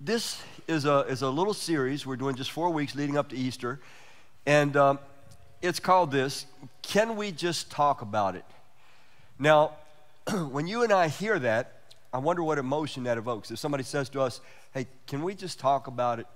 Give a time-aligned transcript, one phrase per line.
[0.00, 3.36] this is a, is a little series we're doing just four weeks leading up to
[3.36, 3.78] Easter.
[4.46, 4.98] And um,
[5.60, 6.46] it's called this
[6.80, 8.44] Can We Just Talk About It?
[9.38, 9.72] Now,
[10.50, 11.82] when you and I hear that,
[12.14, 13.50] I wonder what emotion that evokes.
[13.50, 14.40] If somebody says to us,
[14.72, 16.26] Hey, can we just talk about it?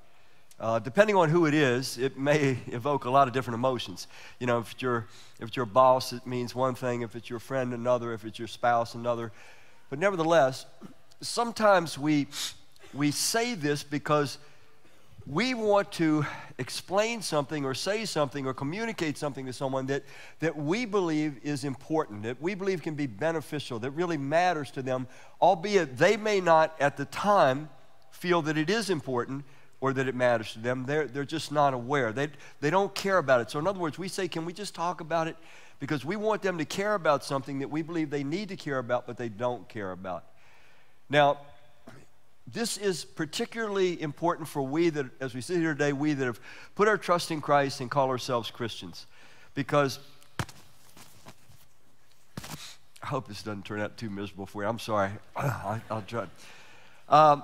[0.61, 4.09] Uh, depending on who it is, it may evoke a lot of different emotions.
[4.41, 5.07] You know, if it's, your,
[5.41, 7.01] if it's your boss, it means one thing.
[7.01, 8.13] If it's your friend, another.
[8.13, 9.33] If it's your spouse, another.
[9.89, 10.67] But nevertheless,
[11.23, 12.27] sometimes we
[12.95, 14.39] we say this because
[15.27, 16.27] we want to
[16.59, 20.05] explain something or say something or communicate something to someone that,
[20.41, 24.83] that we believe is important, that we believe can be beneficial, that really matters to
[24.83, 25.07] them,
[25.41, 27.71] albeit they may not at the time
[28.11, 29.45] feel that it is important
[29.81, 30.85] or that it matters to them.
[30.87, 32.13] They're, they're just not aware.
[32.13, 32.29] They,
[32.61, 33.51] they don't care about it.
[33.51, 35.37] So, in other words, we say, can we just talk about it?
[35.81, 38.79] Because we want them to care about something that we believe they need to care
[38.79, 40.25] about, but they don't care about.
[41.11, 41.39] Now,
[42.47, 46.41] this is particularly important for we that, as we sit here today, we that have
[46.75, 49.07] put our trust in Christ and call ourselves Christians.
[49.55, 49.99] Because
[52.39, 54.69] I hope this doesn't turn out too miserable for you.
[54.69, 55.11] I'm sorry.
[55.37, 56.27] I, will try.
[57.09, 57.43] Um,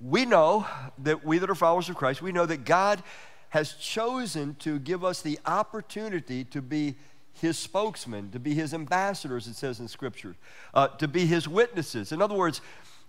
[0.00, 0.66] we know
[0.98, 3.02] that we that are followers of Christ, we know that God
[3.50, 6.96] has chosen to give us the opportunity to be
[7.34, 10.36] his spokesman, to be his ambassadors, it says in Scripture,
[10.72, 12.12] uh, to be his witnesses.
[12.12, 12.60] In other words,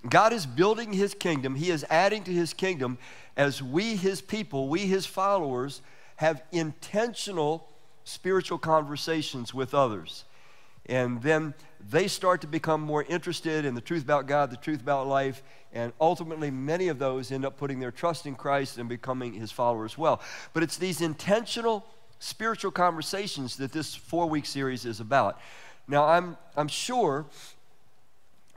[0.10, 2.98] God is building his kingdom, he is adding to his kingdom
[3.38, 5.82] as we, his people, we, his followers,
[6.18, 7.68] have intentional
[8.04, 10.26] spiritual conversations with others.
[10.88, 11.54] And then
[11.90, 15.42] they start to become more interested in the truth about God, the truth about life,
[15.74, 19.52] and ultimately many of those end up putting their trust in Christ and becoming his
[19.52, 20.22] followers well.
[20.54, 21.86] But it's these intentional
[22.20, 25.40] spiritual conversations that this four week series is about.
[25.88, 27.26] Now, I'm, I'm sure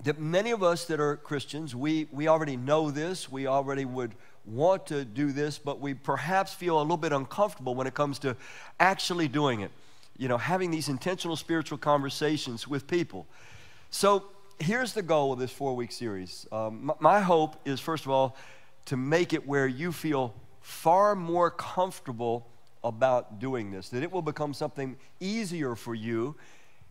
[0.04, 4.14] that many of us that are Christians, we, we already know this, we already would
[4.44, 8.18] want to do this, but we perhaps feel a little bit uncomfortable when it comes
[8.20, 8.36] to
[8.78, 9.70] actually doing it.
[10.16, 13.26] You know, having these intentional spiritual conversations with people.
[13.90, 14.24] So
[14.58, 16.46] here's the goal of this four week series.
[16.50, 18.36] Um, my, my hope is, first of all,
[18.86, 22.46] to make it where you feel far more comfortable
[22.82, 26.34] about doing this, that it will become something easier for you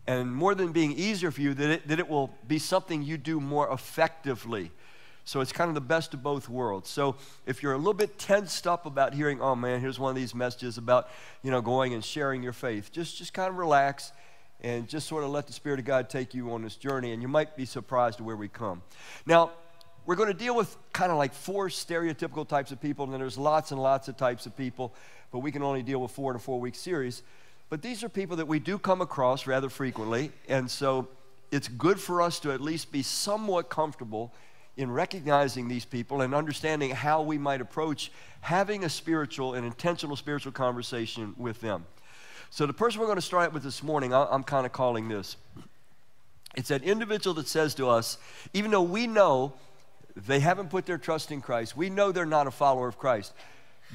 [0.08, 3.18] and more than being easier for you, that it, that it will be something you
[3.18, 4.70] do more effectively.
[5.24, 6.88] So it's kind of the best of both worlds.
[6.88, 10.16] So if you're a little bit tensed up about hearing, oh man, here's one of
[10.16, 11.10] these messages about,
[11.42, 14.12] you know, going and sharing your faith, just, just kind of relax
[14.62, 17.20] and just sort of let the Spirit of God take you on this journey, and
[17.20, 18.80] you might be surprised at where we come.
[19.26, 19.50] Now,
[20.06, 23.20] we're going to deal with kind of like four stereotypical types of people, and then
[23.20, 24.94] there's lots and lots of types of people,
[25.30, 27.22] but we can only deal with four in a four week series.
[27.70, 31.08] But these are people that we do come across rather frequently, and so
[31.50, 34.32] it's good for us to at least be somewhat comfortable
[34.76, 40.16] in recognizing these people and understanding how we might approach having a spiritual and intentional
[40.16, 41.84] spiritual conversation with them.
[42.50, 45.36] So, the person we're going to start with this morning, I'm kind of calling this.
[46.56, 48.16] It's that individual that says to us,
[48.54, 49.52] even though we know
[50.16, 53.34] they haven't put their trust in Christ, we know they're not a follower of Christ,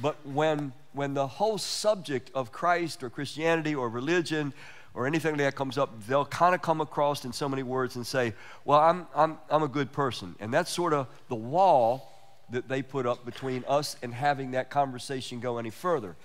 [0.00, 4.52] but when, when the whole subject of Christ or Christianity or religion
[4.92, 7.96] or anything like that comes up, they'll kind of come across in so many words
[7.96, 8.34] and say,
[8.64, 10.34] Well, I'm, I'm, I'm a good person.
[10.40, 12.10] And that's sort of the wall
[12.50, 16.16] that they put up between us and having that conversation go any further.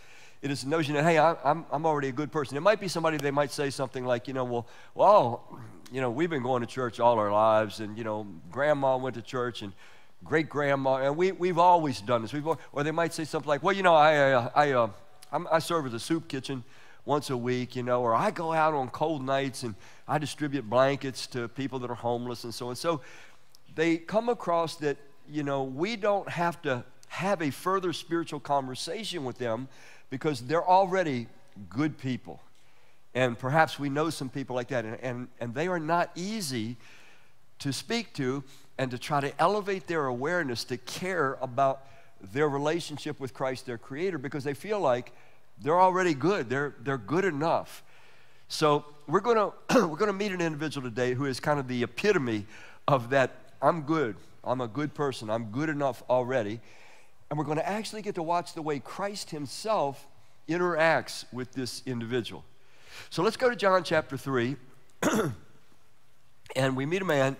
[0.41, 2.55] It is the notion that, hey, I, I'm, I'm already a good person.
[2.55, 5.59] It might be somebody they might say something like, you know, well, well,
[5.91, 9.15] you know, we've been going to church all our lives, and, you know, grandma went
[9.15, 9.73] to church, and
[10.23, 12.33] great grandma, and we, we've always done this.
[12.33, 14.89] We've, or they might say something like, well, you know, I, uh, I, uh,
[15.51, 16.63] I serve as a soup kitchen
[17.05, 19.75] once a week, you know, or I go out on cold nights and
[20.07, 22.75] I distribute blankets to people that are homeless and so on.
[22.75, 23.01] So
[23.75, 24.97] they come across that,
[25.29, 29.67] you know, we don't have to have a further spiritual conversation with them
[30.09, 31.27] because they're already
[31.69, 32.41] good people.
[33.15, 36.77] And perhaps we know some people like that, and, and, and they are not easy
[37.59, 38.43] to speak to
[38.79, 41.85] and to try to elevate their awareness to care about
[42.31, 45.11] their relationship with Christ, their Creator, because they feel like
[45.61, 46.49] they're already good.
[46.49, 47.83] They're, they're good enough.
[48.47, 49.51] So we're to
[49.87, 52.47] we're to meet an individual today who is kind of the epitome
[52.87, 54.15] of that I'm good.
[54.45, 55.29] I'm a good person.
[55.29, 56.61] I'm good enough already.
[57.29, 60.07] And we're going to actually get to watch the way Christ himself
[60.47, 62.45] interacts with this individual.
[63.09, 64.55] So let's go to John chapter 3.
[66.55, 67.35] and we meet a man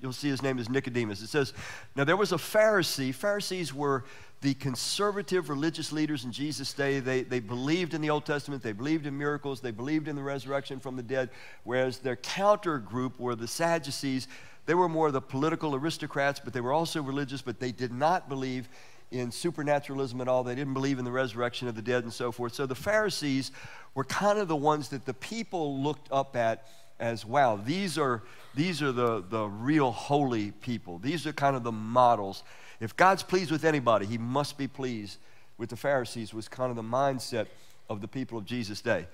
[0.00, 1.22] You'll see his name is Nicodemus.
[1.22, 1.52] It says,
[1.96, 3.14] Now there was a Pharisee.
[3.14, 4.04] Pharisees were
[4.40, 7.00] the conservative religious leaders in Jesus' day.
[7.00, 10.22] They, they believed in the Old Testament, they believed in miracles, they believed in the
[10.22, 11.30] resurrection from the dead,
[11.64, 14.28] whereas their counter group were the Sadducees.
[14.66, 18.28] They were more the political aristocrats, but they were also religious, but they did not
[18.28, 18.68] believe
[19.10, 20.44] in supernaturalism at all.
[20.44, 22.54] They didn't believe in the resurrection of the dead and so forth.
[22.54, 23.50] So the Pharisees
[23.94, 26.68] were kind of the ones that the people looked up at
[27.00, 27.56] as well.
[27.56, 28.22] these are,
[28.54, 30.98] these are the, the real holy people.
[30.98, 32.42] These are kind of the models.
[32.80, 35.18] If God's pleased with anybody, he must be pleased
[35.58, 37.46] with the Pharisees, was kind of the mindset
[37.88, 39.06] of the people of Jesus' day.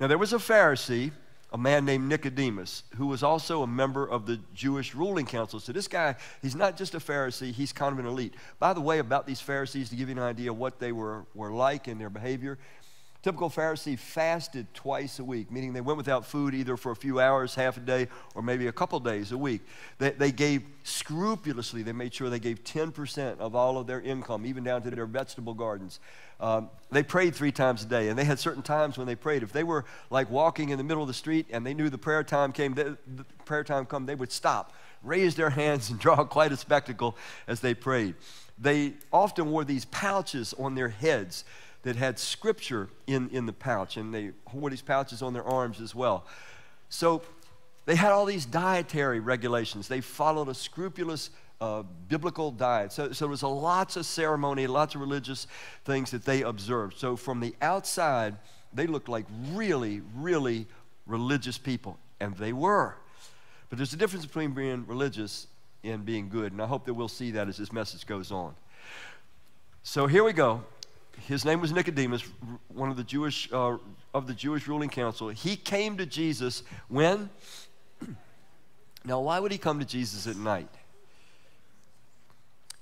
[0.00, 1.10] Now, there was a Pharisee,
[1.52, 5.58] a man named Nicodemus, who was also a member of the Jewish ruling council.
[5.58, 8.34] So, this guy, he's not just a Pharisee, he's kind of an elite.
[8.58, 11.50] By the way, about these Pharisees, to give you an idea what they were, were
[11.50, 12.58] like in their behavior,
[13.20, 17.18] Typical Pharisee fasted twice a week, meaning they went without food either for a few
[17.18, 18.06] hours, half a day,
[18.36, 19.60] or maybe a couple days a week.
[19.98, 24.46] They, they gave scrupulously, they made sure they gave 10% of all of their income,
[24.46, 25.98] even down to their vegetable gardens.
[26.38, 29.42] Um, they prayed three times a day, and they had certain times when they prayed.
[29.42, 31.98] If they were like walking in the middle of the street and they knew the
[31.98, 32.96] prayer time came, the,
[33.44, 34.72] prayer time come, they would stop,
[35.02, 37.16] raise their hands, and draw quite a spectacle
[37.48, 38.14] as they prayed.
[38.60, 41.44] They often wore these pouches on their heads
[41.82, 45.80] that had scripture in, in the pouch, and they wore these pouches on their arms
[45.80, 46.26] as well.
[46.88, 47.22] So
[47.86, 49.88] they had all these dietary regulations.
[49.88, 51.30] They followed a scrupulous
[51.60, 52.92] uh, biblical diet.
[52.92, 55.46] So, so there was a lots of ceremony, lots of religious
[55.84, 56.98] things that they observed.
[56.98, 58.36] So from the outside,
[58.72, 60.66] they looked like really, really
[61.06, 62.96] religious people, and they were.
[63.70, 65.46] But there's a difference between being religious
[65.84, 68.54] and being good, and I hope that we'll see that as this message goes on.
[69.82, 70.62] So here we go
[71.26, 72.22] his name was Nicodemus,
[72.68, 73.76] one of the Jewish uh,
[74.14, 75.28] of the Jewish ruling council.
[75.28, 77.30] He came to Jesus when.
[79.04, 80.68] now, why would he come to Jesus at night?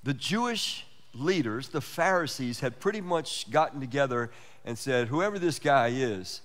[0.05, 4.31] The Jewish leaders, the Pharisees, had pretty much gotten together
[4.65, 6.43] and said, "Whoever this guy is,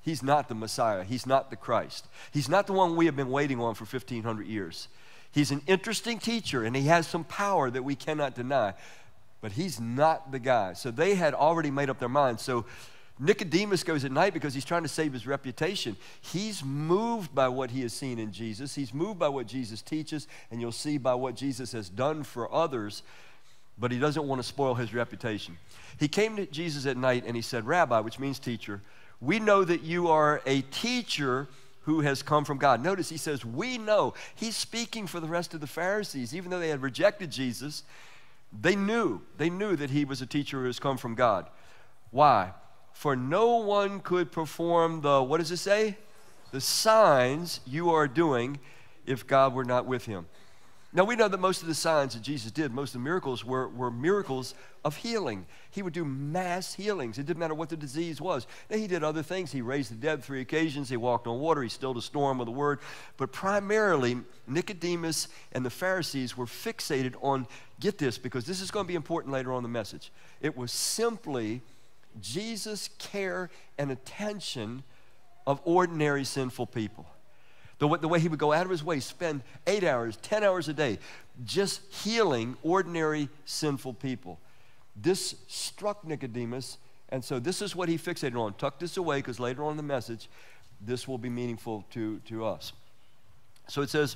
[0.00, 1.04] he's not the Messiah.
[1.04, 2.06] He's not the Christ.
[2.32, 4.88] He's not the one we have been waiting on for 1500 years."
[5.32, 8.74] He's an interesting teacher and he has some power that we cannot deny
[9.42, 10.72] but he's not the guy.
[10.72, 12.42] So they had already made up their minds.
[12.42, 12.64] So
[13.18, 15.96] Nicodemus goes at night because he's trying to save his reputation.
[16.20, 18.74] He's moved by what he has seen in Jesus.
[18.74, 22.52] He's moved by what Jesus teaches, and you'll see by what Jesus has done for
[22.52, 23.02] others,
[23.76, 25.58] but he doesn't want to spoil his reputation.
[25.98, 28.80] He came to Jesus at night and he said, Rabbi, which means teacher,
[29.20, 31.48] we know that you are a teacher
[31.82, 32.82] who has come from God.
[32.82, 34.14] Notice he says, We know.
[34.36, 37.82] He's speaking for the rest of the Pharisees, even though they had rejected Jesus.
[38.60, 41.48] They knew, they knew that he was a teacher who has come from God.
[42.10, 42.52] Why?
[42.92, 45.96] For no one could perform the, what does it say?
[46.50, 48.60] The signs you are doing
[49.06, 50.26] if God were not with him.
[50.94, 53.46] Now, we know that most of the signs that Jesus did, most of the miracles
[53.46, 54.54] were, were miracles
[54.84, 55.46] of healing.
[55.70, 57.18] He would do mass healings.
[57.18, 58.46] It didn't matter what the disease was.
[58.68, 59.50] Now, he did other things.
[59.50, 60.90] He raised the dead three occasions.
[60.90, 61.62] He walked on water.
[61.62, 62.78] He stilled a storm with a word.
[63.16, 67.46] But primarily, Nicodemus and the Pharisees were fixated on,
[67.80, 70.12] get this, because this is going to be important later on in the message.
[70.42, 71.62] It was simply
[72.20, 73.48] Jesus' care
[73.78, 74.82] and attention
[75.46, 77.06] of ordinary sinful people.
[77.82, 80.44] The way, the way he would go out of his way, spend eight hours, 10
[80.44, 81.00] hours a day
[81.44, 84.38] just healing ordinary sinful people.
[84.94, 88.54] This struck Nicodemus, and so this is what he fixated on.
[88.54, 90.28] Tuck this away because later on in the message,
[90.80, 92.72] this will be meaningful to, to us.
[93.66, 94.14] So it says,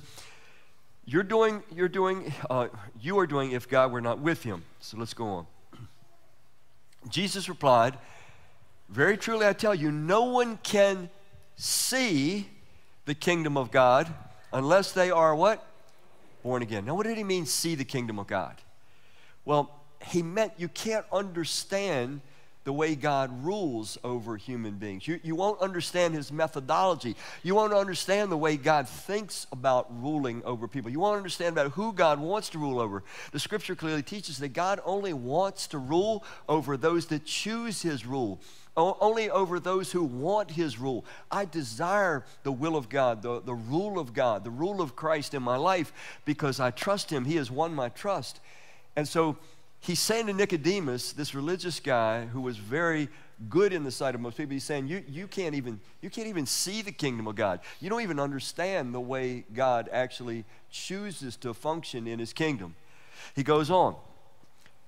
[1.05, 2.69] you're doing, you're doing, uh,
[3.01, 4.63] you are doing if God were not with him.
[4.79, 5.47] So let's go on.
[7.09, 7.99] Jesus replied,
[8.89, 11.11] Very truly I tell you, no one can
[11.57, 12.47] see
[13.07, 14.13] the kingdom of God
[14.53, 15.65] unless they are what?
[16.43, 16.85] Born again.
[16.85, 18.57] Now, what did he mean, see the kingdom of God?
[19.45, 19.71] Well,
[20.05, 22.21] he meant you can't understand
[22.67, 25.07] the way God rules over human beings.
[25.07, 27.15] You, you won't understand his methodology.
[27.45, 30.91] You won't understand the way God thinks about ruling over people.
[30.91, 33.05] You won't understand about who God wants to rule over.
[33.31, 38.05] The scripture clearly teaches that God only wants to rule over those that choose his
[38.05, 38.41] rule
[38.77, 41.07] only over those who want his rule.
[41.31, 45.33] I desire the will of God, the, the rule of God, the rule of Christ
[45.33, 45.95] in my life
[46.27, 47.25] because I trust him.
[47.25, 48.39] He has won my trust.
[48.95, 49.39] And so
[49.81, 53.09] he's saying to Nicodemus, this religious guy who was very
[53.49, 56.29] good in the sight of most people, he's saying, you, you, can't even, you can't
[56.29, 57.61] even see the kingdom of God.
[57.81, 62.75] You don't even understand the way God actually chooses to function in his kingdom.
[63.35, 63.97] He goes on.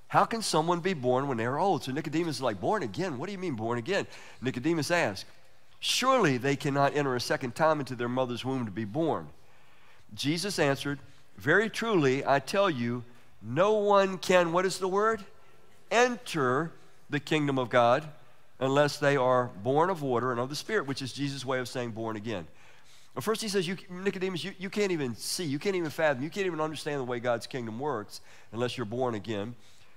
[0.09, 1.85] How can someone be born when they're old?
[1.85, 3.19] So Nicodemus is like, Born again?
[3.19, 4.07] What do you mean, born again?
[4.41, 5.27] Nicodemus asked,
[5.81, 9.29] Surely they cannot enter a second time into their mother's womb to be born.
[10.15, 10.99] Jesus answered,
[11.37, 13.05] Very truly, I tell you,
[13.43, 15.25] no one can, what is the word?
[15.91, 16.73] Enter
[17.11, 18.09] the kingdom of God
[18.61, 21.69] unless they are born of water and of the Spirit, which is Jesus' way of
[21.69, 22.47] saying born again.
[23.15, 26.23] But first he says, you, Nicodemus, you, you can't even see, you can't even fathom,
[26.23, 28.21] you can't even understand the way God's kingdom works
[28.53, 29.55] unless you're born again.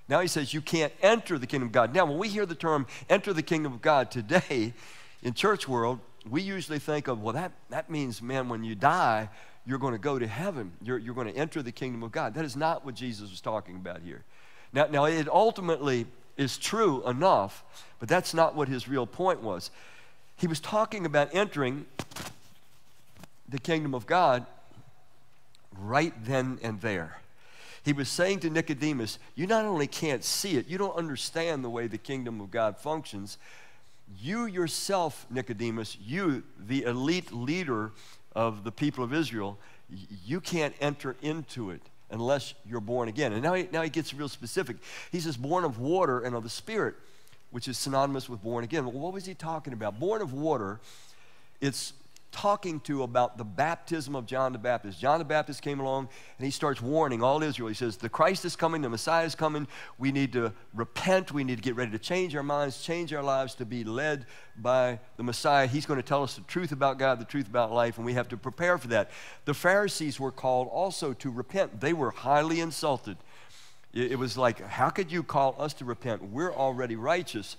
[0.08, 1.94] Now he says you can't enter the kingdom of God.
[1.94, 4.74] Now, when we hear the term enter the kingdom of God today
[5.24, 9.30] in church world, we usually think of, well, that, that means, man, when you die,
[9.66, 10.72] you're going to go to heaven.
[10.82, 12.34] You're, you're going to enter the kingdom of God.
[12.34, 14.24] That is not what Jesus was talking about here.
[14.74, 16.06] Now, now, it ultimately
[16.38, 17.64] is true enough,
[18.00, 19.70] but that's not what his real point was.
[20.38, 21.86] He was talking about entering
[23.50, 24.46] the kingdom of God
[25.78, 27.18] right then and there.
[27.84, 31.70] He was saying to Nicodemus, You not only can't see it, you don't understand the
[31.70, 33.38] way the kingdom of God functions.
[34.20, 37.92] You yourself, Nicodemus, you, the elite leader
[38.34, 39.58] of the people of Israel,
[40.26, 43.34] you can't enter into it unless you're born again.
[43.34, 44.78] And now he, now he gets real specific.
[45.12, 46.96] He says, born of water and of the Spirit,
[47.52, 48.86] which is synonymous with born again.
[48.86, 50.00] Well, what was he talking about?
[50.00, 50.80] Born of water,
[51.60, 51.94] it's
[52.32, 55.00] talking to about the baptism of John the Baptist.
[55.00, 56.08] John the Baptist came along
[56.38, 57.68] and he starts warning all Israel.
[57.68, 59.68] He says, The Christ is coming, the Messiah is coming.
[59.98, 61.32] We need to repent.
[61.32, 64.26] We need to get ready to change our minds, change our lives to be led
[64.58, 65.68] by the Messiah.
[65.68, 68.14] He's going to tell us the truth about God, the truth about life, and we
[68.14, 69.12] have to prepare for that.
[69.46, 73.18] The Pharisees were called also to repent, they were highly insulted.
[73.94, 76.24] It was like, How could you call us to repent?
[76.24, 77.58] We're already righteous.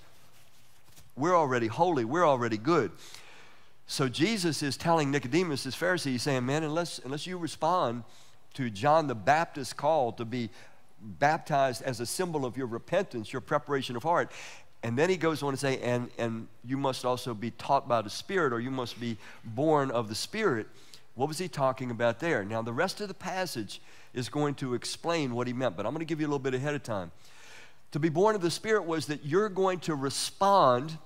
[1.14, 2.07] We're already holy.
[2.07, 2.91] We're already good.
[3.87, 8.05] So Jesus is telling Nicodemus, this Pharisee, he's saying, man, unless, unless you respond
[8.55, 10.51] to John the Baptist's call to be
[11.01, 14.31] baptized as a symbol of your repentance, your preparation of heart.
[14.83, 18.03] And then he goes on to say, and, and you must also be taught by
[18.03, 20.67] the Spirit, or you must be born of the Spirit.
[21.15, 22.45] What was he talking about there?
[22.45, 23.81] Now, the rest of the passage
[24.15, 26.39] is going to explain what he meant, but I'm going to give you a little
[26.39, 27.12] bit ahead of time.
[27.93, 30.97] To be born of the Spirit was that you're going to respond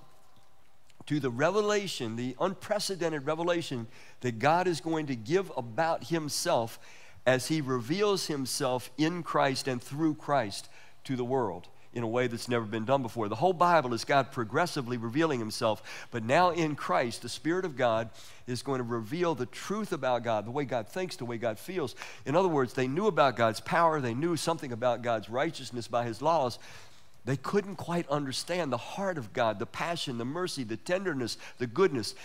[1.07, 3.87] to the revelation, the unprecedented revelation
[4.21, 6.79] that God is going to give about Himself
[7.25, 10.69] as He reveals Himself in Christ and through Christ
[11.05, 13.27] to the world in a way that's never been done before.
[13.27, 17.75] The whole Bible is God progressively revealing Himself, but now in Christ, the Spirit of
[17.75, 18.09] God
[18.45, 21.57] is going to reveal the truth about God, the way God thinks, the way God
[21.57, 21.95] feels.
[22.25, 26.05] In other words, they knew about God's power, they knew something about God's righteousness by
[26.05, 26.59] His laws,
[27.27, 31.67] they couldn't quite understand the heart of God, the passion, the mercy, the tenderness, the
[31.67, 32.15] goodness.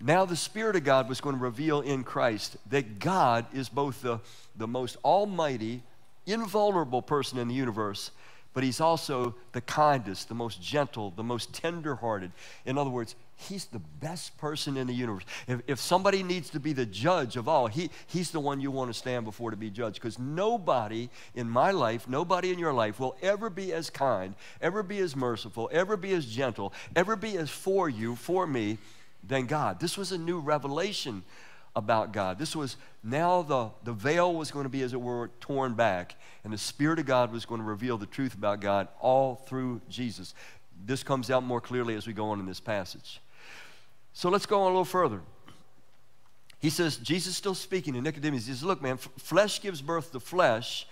[0.00, 4.02] Now, the Spirit of God was going to reveal in Christ that God is both
[4.02, 4.20] the,
[4.54, 5.82] the most almighty,
[6.26, 8.12] invulnerable person in the universe,
[8.54, 12.30] but He's also the kindest, the most gentle, the most tenderhearted.
[12.64, 13.16] In other words,
[13.48, 15.24] He's the best person in the universe.
[15.48, 18.70] If, if somebody needs to be the judge of all, he, he's the one you
[18.70, 19.94] want to stand before to be judged.
[19.94, 24.82] Because nobody in my life, nobody in your life will ever be as kind, ever
[24.82, 28.76] be as merciful, ever be as gentle, ever be as for you, for me,
[29.26, 29.80] than God.
[29.80, 31.22] This was a new revelation
[31.74, 32.38] about God.
[32.38, 36.14] This was now the, the veil was going to be, as it were, torn back,
[36.44, 39.80] and the Spirit of God was going to reveal the truth about God all through
[39.88, 40.34] Jesus.
[40.84, 43.20] This comes out more clearly as we go on in this passage.
[44.12, 45.20] So let's go on a little further.
[46.58, 48.46] He says, Jesus still speaking to Nicodemus.
[48.46, 50.86] He says, Look, man, flesh gives birth to flesh,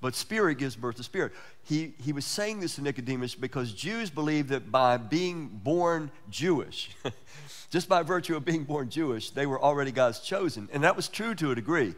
[0.00, 1.32] but spirit gives birth to spirit.
[1.62, 6.90] He, he was saying this to Nicodemus because Jews believed that by being born Jewish,
[7.70, 10.68] just by virtue of being born Jewish, they were already God's chosen.
[10.72, 11.94] And that was true to a degree.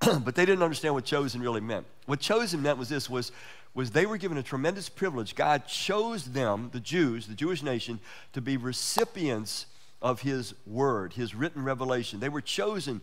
[0.00, 1.86] but they didn't understand what chosen really meant.
[2.06, 3.32] What chosen meant was this was,
[3.74, 5.34] was they were given a tremendous privilege.
[5.34, 8.00] God chose them, the Jews, the Jewish nation,
[8.32, 9.66] to be recipients
[10.02, 12.20] of His Word, His written revelation.
[12.20, 13.00] They were chosen,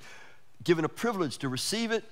[0.64, 2.04] given a privilege to receive it,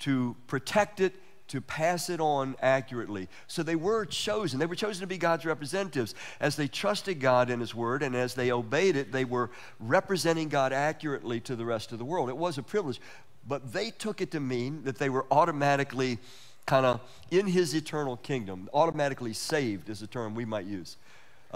[0.00, 1.14] to protect it,
[1.48, 3.28] to pass it on accurately.
[3.46, 4.58] So they were chosen.
[4.58, 6.14] They were chosen to be God's representatives.
[6.40, 10.48] As they trusted God in His Word and as they obeyed it, they were representing
[10.48, 12.28] God accurately to the rest of the world.
[12.28, 13.00] It was a privilege.
[13.48, 16.18] But they took it to mean that they were automatically
[16.66, 17.00] kind of
[17.30, 20.96] in His eternal kingdom, automatically saved is a term we might use.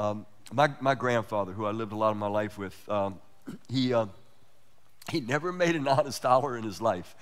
[0.00, 3.20] Um, my, my grandfather, who I lived a lot of my life with, um,
[3.68, 4.06] he, uh,
[5.10, 7.14] he never made an honest dollar in his life.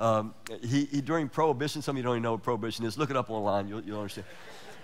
[0.00, 2.98] Um, he, he, during Prohibition, some of you don't even know what Prohibition is.
[2.98, 4.26] Look it up online, you'll, you'll understand.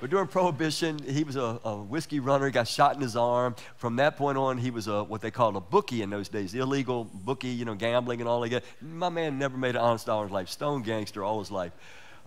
[0.00, 3.56] But during Prohibition, he was a, a, whiskey runner, he got shot in his arm.
[3.76, 6.54] From that point on, he was a, what they called a bookie in those days,
[6.54, 8.64] illegal bookie, you know, gambling and all that.
[8.80, 11.72] My man never made an honest dollar in his life, stone gangster all his life.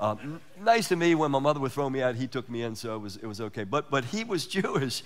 [0.04, 2.76] Um, nice to me when my mother would throw me out, he took me in,
[2.76, 3.64] so it was, it was okay.
[3.64, 5.02] But, but he was Jewish.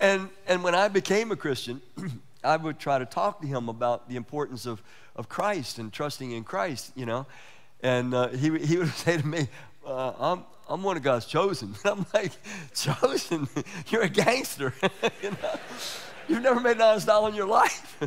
[0.00, 1.80] And, and when I became a Christian,
[2.44, 4.82] I would try to talk to him about the importance of,
[5.14, 7.26] of Christ and trusting in Christ, you know.
[7.80, 9.46] And uh, he, he would say to me,
[9.86, 11.76] uh, I'm, I'm one of God's chosen.
[11.84, 12.32] I'm like,
[12.74, 13.48] chosen?
[13.88, 14.74] You're a gangster.
[15.22, 15.60] you know?
[16.26, 18.00] You've never made an honest dollar in your life.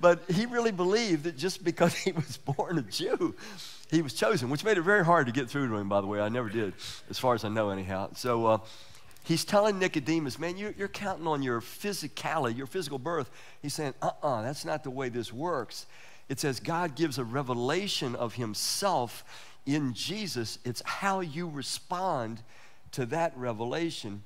[0.00, 3.34] but he really believed that just because he was born a Jew,
[3.94, 6.06] he was chosen, which made it very hard to get through to him, by the
[6.06, 6.20] way.
[6.20, 6.74] I never did,
[7.10, 8.10] as far as I know, anyhow.
[8.14, 8.58] So uh,
[9.24, 13.30] he's telling Nicodemus, man, you're, you're counting on your physicality, your physical birth.
[13.62, 15.86] He's saying, uh uh-uh, uh, that's not the way this works.
[16.28, 19.24] It says God gives a revelation of himself
[19.66, 20.58] in Jesus.
[20.64, 22.42] It's how you respond
[22.92, 24.22] to that revelation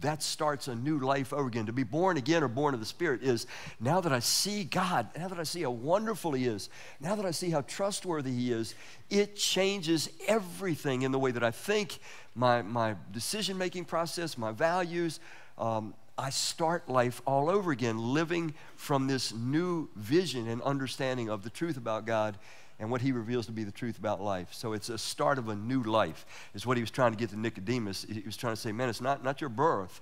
[0.00, 1.66] that starts a new life over again.
[1.66, 3.46] To be born again or born of the Spirit is
[3.80, 6.70] now that I see God, now that I see how wonderful He is,
[7.00, 8.74] now that I see how trustworthy He is,
[9.10, 11.98] it changes everything in the way that I think,
[12.34, 15.20] my, my decision making process, my values.
[15.58, 21.42] Um, I start life all over again, living from this new vision and understanding of
[21.42, 22.38] the truth about God
[22.82, 24.48] and what he reveals to be the truth about life.
[24.50, 27.30] So it's a start of a new life, is what he was trying to get
[27.30, 28.04] to Nicodemus.
[28.10, 30.00] He was trying to say, man, it's not, not your birth.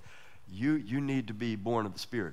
[0.51, 2.33] You, you need to be born of the Spirit.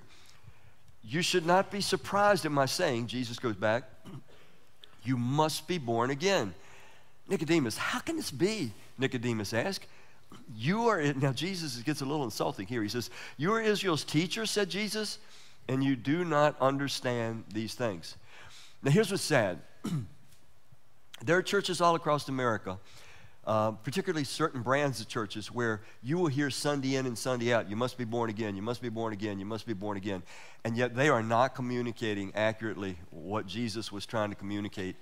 [1.03, 3.83] You should not be surprised at my saying, Jesus goes back,
[5.03, 6.53] you must be born again.
[7.27, 8.71] Nicodemus, how can this be?
[8.97, 9.85] Nicodemus asked.
[10.55, 12.81] You are, now Jesus gets a little insulting here.
[12.81, 15.19] He says, You are Israel's teacher, said Jesus,
[15.67, 18.15] and you do not understand these things.
[18.81, 19.59] Now, here's what's sad
[21.23, 22.77] There are churches all across America,
[23.45, 27.69] uh, particularly certain brands of churches, where you will hear Sunday in and Sunday out,
[27.69, 30.21] you must be born again, you must be born again, you must be born again.
[30.63, 34.95] And yet they are not communicating accurately what Jesus was trying to communicate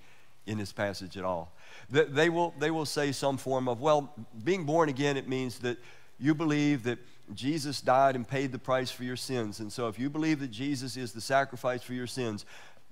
[0.46, 1.52] in this passage at all.
[1.90, 5.60] They, they, will, they will say some form of, well, being born again, it means
[5.60, 5.78] that
[6.18, 7.00] you believe that
[7.34, 9.60] Jesus died and paid the price for your sins.
[9.60, 12.46] And so if you believe that Jesus is the sacrifice for your sins,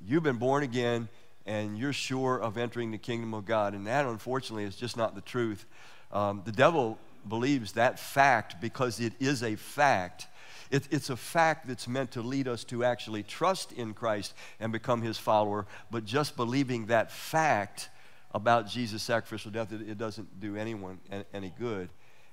[0.06, 1.08] you've been born again
[1.46, 3.74] and you're sure of entering the kingdom of God.
[3.74, 5.66] And that, unfortunately, is just not the truth.
[6.12, 6.98] Um, the devil
[7.28, 10.28] believes that fact because it is a fact.
[10.72, 14.72] It, it's a fact that's meant to lead us to actually trust in Christ and
[14.72, 17.90] become his follower, but just believing that fact
[18.34, 21.00] about Jesus' sacrificial death, it, it doesn't do anyone
[21.34, 21.90] any good.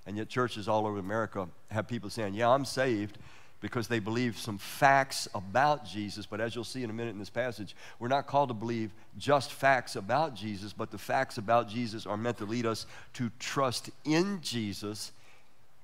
[0.07, 3.19] And yet, churches all over America have people saying, Yeah, I'm saved
[3.61, 6.27] because they believe some facts about Jesus.
[6.27, 8.91] But as you'll see in a minute in this passage, we're not called to believe
[9.19, 13.31] just facts about Jesus, but the facts about Jesus are meant to lead us to
[13.39, 15.13] trust in Jesus.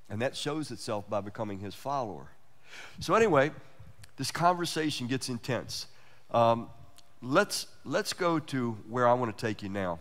[0.08, 2.28] And that shows itself by becoming his follower.
[3.00, 3.50] So, anyway,
[4.16, 5.86] this conversation gets intense.
[6.30, 6.68] Um,
[7.20, 9.98] let's, let's go to where I want to take you now.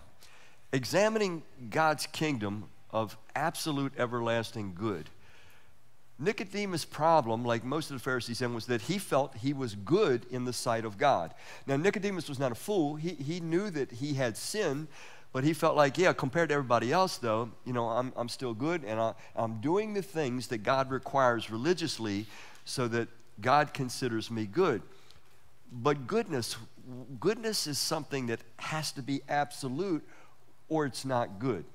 [0.72, 5.10] Examining God's kingdom of absolute everlasting good.
[6.18, 10.26] Nicodemus' problem, like most of the Pharisees said, was that he felt he was good
[10.32, 11.34] in the sight of God.
[11.68, 12.96] Now, Nicodemus was not a fool.
[12.96, 14.88] He, he knew that he had sinned,
[15.34, 18.54] but he felt like, yeah, compared to everybody else, though, you know, I'm, I'm still
[18.54, 22.26] good and I, I'm doing the things that God requires religiously
[22.64, 23.10] so that
[23.42, 24.82] God considers me good.
[25.70, 26.56] But goodness,
[27.20, 30.08] goodness is something that has to be absolute
[30.70, 31.66] or it's not good.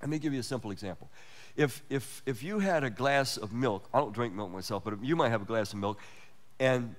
[0.00, 1.10] Let me give you a simple example
[1.56, 5.02] if, if, if you had a glass of milk, I don't drink milk myself, but
[5.02, 6.00] you might have a glass of milk,
[6.58, 6.94] and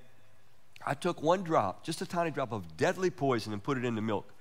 [0.86, 3.96] I took one drop, just a tiny drop of deadly poison, and put it in
[3.96, 4.32] the milk,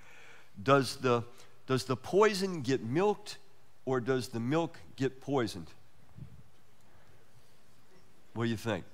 [0.62, 1.24] does the,
[1.66, 3.38] does the poison get milked
[3.86, 5.68] or does the milk get poisoned?
[8.34, 8.84] What do you think?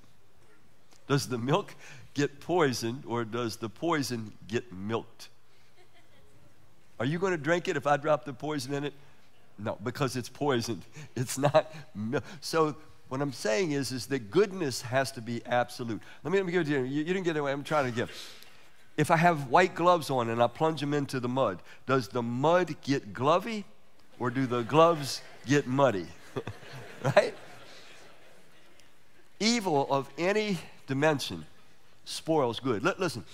[1.07, 1.75] Does the milk
[2.15, 5.29] get poisoned or does the poison get milked?
[6.99, 8.95] Are you going to drink it if I drop the poison in it?
[9.63, 10.83] No, because it's poisoned.
[11.17, 11.73] It's not.
[12.41, 12.77] So
[13.09, 16.01] what I'm saying is, is that goodness has to be absolute.
[16.23, 16.85] Let me, let me give it to you.
[16.85, 16.99] you.
[16.99, 17.43] You didn't get it.
[17.43, 18.11] I'm trying to give.
[18.97, 22.23] If I have white gloves on and I plunge them into the mud, does the
[22.23, 23.65] mud get glovy
[24.19, 26.07] or do the gloves get muddy?
[27.17, 27.35] right?
[29.41, 31.47] Evil of any dimension
[32.05, 32.87] spoils good.
[32.87, 33.25] L- listen,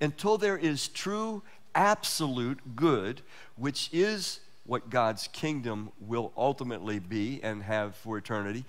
[0.00, 1.42] until there is true,
[1.74, 3.22] absolute good,
[3.56, 8.64] which is what God's kingdom will ultimately be and have for eternity,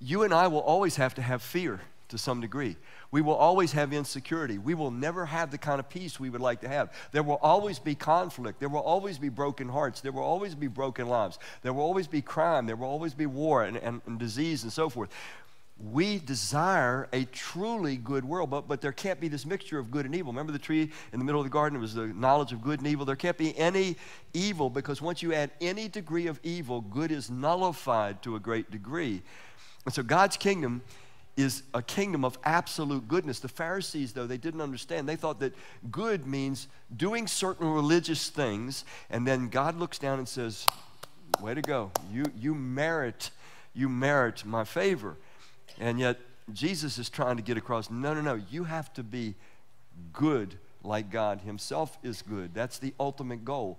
[0.00, 2.76] you and I will always have to have fear to some degree.
[3.10, 4.58] We will always have insecurity.
[4.58, 6.92] We will never have the kind of peace we would like to have.
[7.10, 8.60] There will always be conflict.
[8.60, 10.00] There will always be broken hearts.
[10.00, 11.38] There will always be broken lives.
[11.62, 12.66] There will always be crime.
[12.66, 15.10] There will always be war and, and, and disease and so forth
[15.90, 20.06] we desire a truly good world, but, but there can't be this mixture of good
[20.06, 20.32] and evil.
[20.32, 21.78] Remember the tree in the middle of the garden?
[21.78, 23.04] It was the knowledge of good and evil.
[23.04, 23.96] There can't be any
[24.32, 28.70] evil because once you add any degree of evil, good is nullified to a great
[28.70, 29.22] degree.
[29.84, 30.82] And so God's kingdom
[31.36, 33.40] is a kingdom of absolute goodness.
[33.40, 35.08] The Pharisees, though, they didn't understand.
[35.08, 35.54] They thought that
[35.90, 40.68] good means doing certain religious things, and then God looks down and says,
[41.40, 41.90] Way to go.
[42.12, 43.30] You, you merit,
[43.74, 45.16] you merit my favor.
[45.78, 46.18] And yet,
[46.52, 49.34] Jesus is trying to get across no, no, no, you have to be
[50.12, 52.52] good like God Himself is good.
[52.54, 53.78] That's the ultimate goal.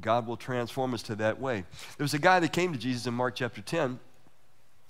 [0.00, 1.64] God will transform us to that way.
[1.96, 3.98] There was a guy that came to Jesus in Mark chapter 10.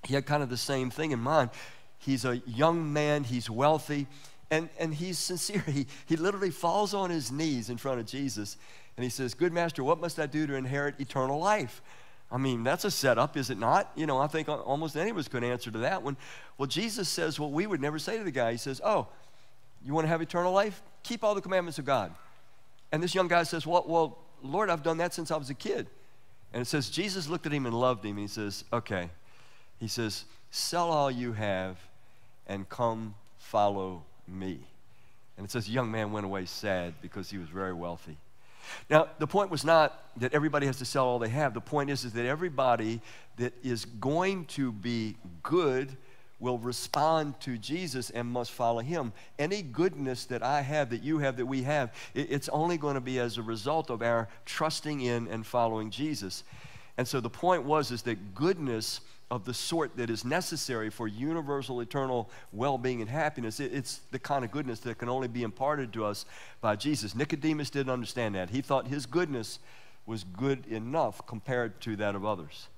[0.05, 1.51] He had kind of the same thing in mind.
[1.99, 4.07] He's a young man, he's wealthy,
[4.51, 5.65] and, and he's sincere.
[5.67, 8.57] He, he literally falls on his knees in front of Jesus
[8.97, 11.83] and he says, Good master, what must I do to inherit eternal life?
[12.33, 13.93] I mean, that's a setup, is it not?
[13.95, 16.17] You know, I think almost any of us could answer to that one.
[16.57, 18.53] Well, Jesus says what we would never say to the guy.
[18.53, 19.07] He says, Oh,
[19.85, 20.83] you want to have eternal life?
[21.03, 22.15] Keep all the commandments of God.
[22.91, 25.55] And this young guy says, Well, well Lord, I've done that since I was a
[25.55, 25.87] kid.
[26.55, 28.17] And it says, Jesus looked at him and loved him.
[28.17, 29.11] He says, Okay.
[29.79, 31.77] He says, Sell all you have
[32.47, 34.61] and come follow me.
[35.37, 38.17] And it says, the young man went away sad because he was very wealthy.
[38.91, 41.55] Now, the point was not that everybody has to sell all they have.
[41.55, 43.01] The point is, is that everybody
[43.37, 45.97] that is going to be good
[46.39, 49.13] will respond to Jesus and must follow him.
[49.39, 53.01] Any goodness that I have, that you have, that we have, it's only going to
[53.01, 56.43] be as a result of our trusting in and following Jesus.
[56.99, 59.01] And so the point was is that goodness
[59.33, 63.61] of the sort that is necessary for universal eternal well-being and happiness.
[63.61, 66.27] It's the kind of goodness that can only be imparted to us
[66.61, 67.15] by jesus.
[67.15, 68.51] Nicodemus didn't understand that.
[68.51, 69.59] He thought his goodness
[70.05, 72.69] was good enough compared to that of others.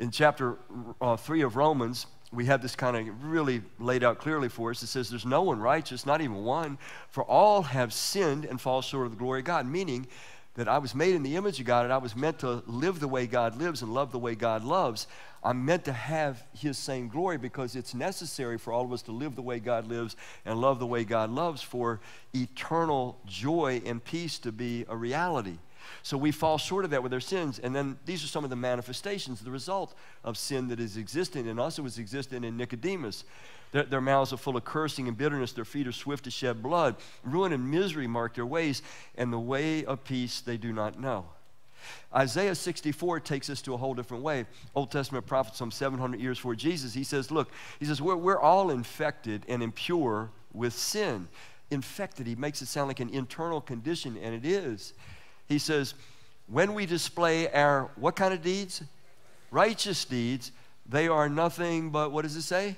[0.00, 0.58] In chapter
[1.00, 4.82] uh, 3 of romans we have this kind of really laid out clearly for us.
[4.82, 6.78] It says there's no one righteous not even one
[7.10, 10.08] for all have sinned and fall short of the glory of god meaning
[10.54, 13.00] that I was made in the image of God and I was meant to live
[13.00, 15.06] the way God lives and love the way God loves.
[15.42, 19.12] I'm meant to have His same glory because it's necessary for all of us to
[19.12, 22.00] live the way God lives and love the way God loves for
[22.34, 25.58] eternal joy and peace to be a reality.
[26.02, 27.58] So we fall short of that with our sins.
[27.58, 31.46] And then these are some of the manifestations, the result of sin that is existing
[31.46, 31.78] in us.
[31.78, 33.24] It was existing in Nicodemus.
[33.72, 35.52] Their, their, mouths are full of cursing and bitterness.
[35.52, 36.96] Their feet are swift to shed blood.
[37.24, 38.82] Ruin and misery mark their ways,
[39.16, 41.26] and the way of peace they do not know.
[42.14, 44.46] Isaiah 64 takes us to a whole different way.
[44.74, 48.38] Old Testament prophet, some 700 years before Jesus, he says, Look, he says, we're, we're
[48.38, 51.28] all infected and impure with sin.
[51.70, 54.92] Infected, he makes it sound like an internal condition, and it is.
[55.48, 55.94] He says,
[56.46, 58.82] When we display our what kind of deeds?
[59.50, 60.52] Righteous deeds,
[60.86, 62.76] they are nothing but, what does it say?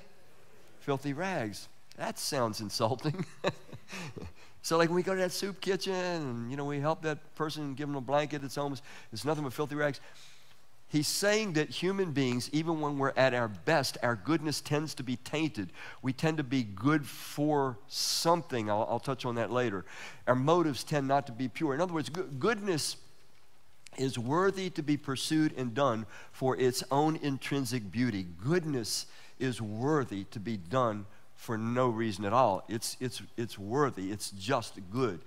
[0.85, 1.67] Filthy rags.
[1.97, 3.25] That sounds insulting.
[4.61, 7.35] so, like when we go to that soup kitchen and, you know, we help that
[7.35, 9.99] person give them a blanket that's almost, it's nothing but filthy rags.
[10.87, 15.03] He's saying that human beings, even when we're at our best, our goodness tends to
[15.03, 15.71] be tainted.
[16.03, 18.69] We tend to be good for something.
[18.69, 19.85] I'll, I'll touch on that later.
[20.27, 21.73] Our motives tend not to be pure.
[21.73, 22.97] In other words, goodness
[23.97, 28.27] is worthy to be pursued and done for its own intrinsic beauty.
[28.43, 29.07] Goodness
[29.39, 32.63] is worthy to be done for no reason at all.
[32.69, 35.19] It's, it's, it's worthy, it's just good.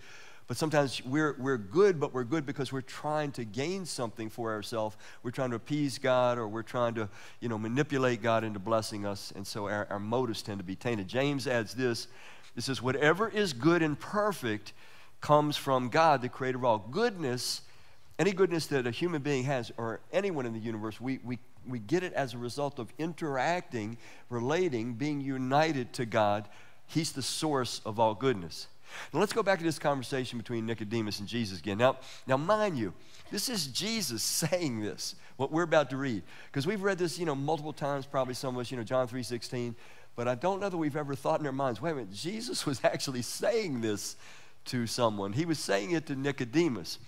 [0.47, 4.51] But sometimes we're, we're good, but we're good because we're trying to gain something for
[4.51, 4.97] ourselves.
[5.23, 9.05] We're trying to appease God or we're trying to you know, manipulate God into blessing
[9.05, 9.31] us.
[9.37, 11.07] And so our, our motives tend to be tainted.
[11.07, 12.09] James adds this
[12.57, 14.73] it says, Whatever is good and perfect
[15.21, 16.79] comes from God, the creator of all.
[16.79, 17.63] Goodness,
[18.19, 21.39] any goodness that a human being has or anyone in the universe, we, we
[21.69, 23.99] we get it as a result of interacting,
[24.31, 26.49] relating, being united to God.
[26.87, 28.69] He's the source of all goodness.
[29.13, 31.79] Now let's go back to this conversation between Nicodemus and Jesus again.
[31.79, 32.93] Now, now mind you,
[33.31, 36.23] this is Jesus saying this, what we're about to read.
[36.47, 39.07] Because we've read this, you know, multiple times, probably some of us, you know, John
[39.07, 39.75] 3.16.
[40.17, 42.67] But I don't know that we've ever thought in our minds, wait a minute, Jesus
[42.67, 44.17] was actually saying this
[44.67, 45.33] to someone.
[45.33, 46.99] He was saying it to Nicodemus.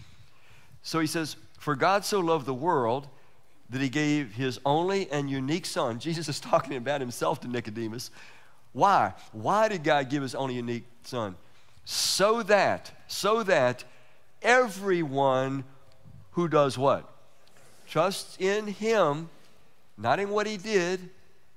[0.83, 3.09] So he says, For God so loved the world
[3.70, 5.98] that he gave his only and unique son.
[6.00, 8.11] Jesus is talking about himself to Nicodemus.
[8.72, 9.14] Why?
[9.33, 11.37] Why did God give his only unique son?
[11.85, 13.85] So that, so that
[14.42, 15.64] everyone
[16.33, 17.09] who does what?
[17.88, 19.28] Trusts in him,
[19.98, 21.11] not in what he did,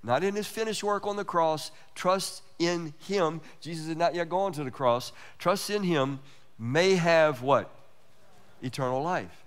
[0.03, 3.41] not in his finished work on the cross, trusts in him.
[3.61, 5.11] Jesus had not yet gone to the cross.
[5.37, 6.19] Trusts in him
[6.57, 7.69] may have what?
[8.61, 9.43] Eternal life.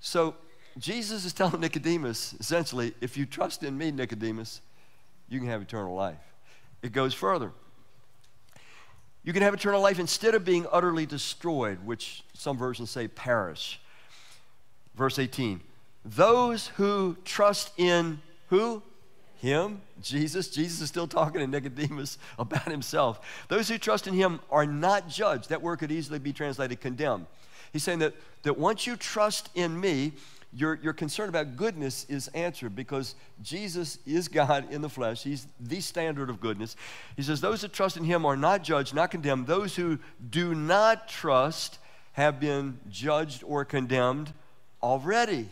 [0.00, 0.34] So
[0.78, 4.60] Jesus is telling Nicodemus, essentially, if you trust in me, Nicodemus,
[5.28, 6.16] you can have eternal life.
[6.82, 7.52] It goes further.
[9.24, 13.80] You can have eternal life instead of being utterly destroyed, which some versions say perish.
[14.94, 15.60] Verse 18
[16.04, 18.82] Those who trust in who?
[19.36, 20.48] Him, Jesus.
[20.48, 23.44] Jesus is still talking to Nicodemus about himself.
[23.48, 25.48] Those who trust in him are not judged.
[25.48, 27.26] That word could easily be translated condemned.
[27.72, 30.12] He's saying that, that once you trust in me,
[30.54, 35.22] your, your concern about goodness is answered because Jesus is God in the flesh.
[35.22, 36.76] He's the standard of goodness.
[37.16, 39.46] He says, Those that trust in him are not judged, not condemned.
[39.46, 39.98] Those who
[40.30, 41.78] do not trust
[42.12, 44.32] have been judged or condemned
[44.82, 45.48] already,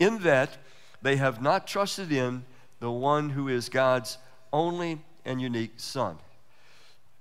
[0.00, 0.56] in that
[1.00, 2.44] they have not trusted in
[2.80, 4.18] the one who is God's
[4.52, 6.18] only and unique Son.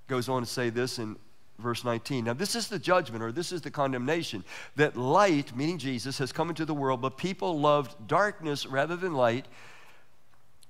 [0.07, 1.15] Goes on to say this in
[1.63, 2.25] verse 19.
[2.25, 4.43] Now, this is the judgment, or this is the condemnation
[4.75, 9.13] that light, meaning Jesus, has come into the world, but people loved darkness rather than
[9.13, 9.47] light.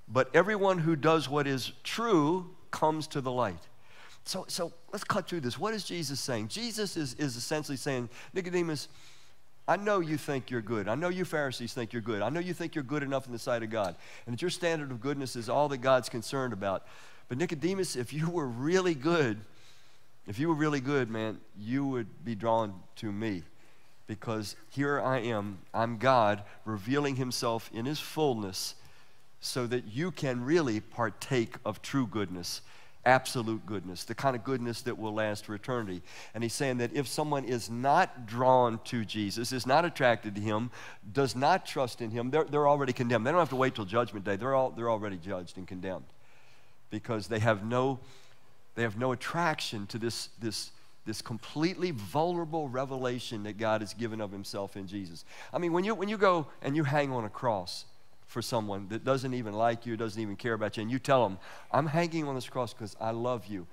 [0.08, 3.68] But everyone who does what is true comes to the light.
[4.26, 5.60] So, so let's cut through this.
[5.60, 6.48] What is Jesus saying?
[6.48, 8.88] Jesus is, is essentially saying, Nicodemus,
[9.68, 10.88] I know you think you're good.
[10.88, 12.22] I know you Pharisees think you're good.
[12.22, 13.96] I know you think you're good enough in the sight of God.
[14.26, 16.86] And that your standard of goodness is all that God's concerned about.
[17.30, 19.40] But Nicodemus, if you were really good,
[20.28, 23.44] if you were really good, man, you would be drawn to me
[24.08, 25.60] because here I am.
[25.74, 28.76] I'm God revealing himself in his fullness
[29.42, 32.62] so that you can really partake of true goodness,
[33.06, 36.02] absolute goodness, the kind of goodness that will last for eternity.
[36.34, 40.42] And he's saying that if someone is not drawn to Jesus, is not attracted to
[40.42, 40.72] him,
[41.12, 43.28] does not trust in him, they're, they're already condemned.
[43.28, 44.38] They don't have to wait till judgment day.
[44.38, 46.06] They're, all, they're already judged and condemned
[46.90, 48.00] because they have no
[48.76, 50.72] they have no attraction to this, this,
[51.06, 55.26] this completely vulnerable revelation that God has given of himself in Jesus.
[55.54, 57.86] I mean, when you, when you go and you hang on a cross
[58.26, 61.24] for someone that doesn't even like you, doesn't even care about you, and you tell
[61.24, 61.38] them,
[61.72, 63.68] I'm hanging on this cross because I love you.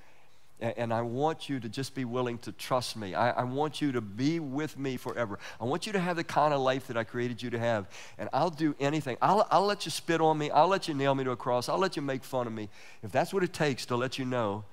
[0.61, 3.15] And I want you to just be willing to trust me.
[3.15, 5.39] I, I, want you to be with me forever.
[5.59, 7.89] I want you to have the kind of life that I created you to have.
[8.19, 9.17] And I'll do anything.
[9.23, 10.51] I'll, I'll let you spit on me.
[10.51, 11.71] I'll let you nail me to a cross.
[11.71, 12.69] I'll let you make fun of me.
[13.03, 14.67] If that's what it takes to let you know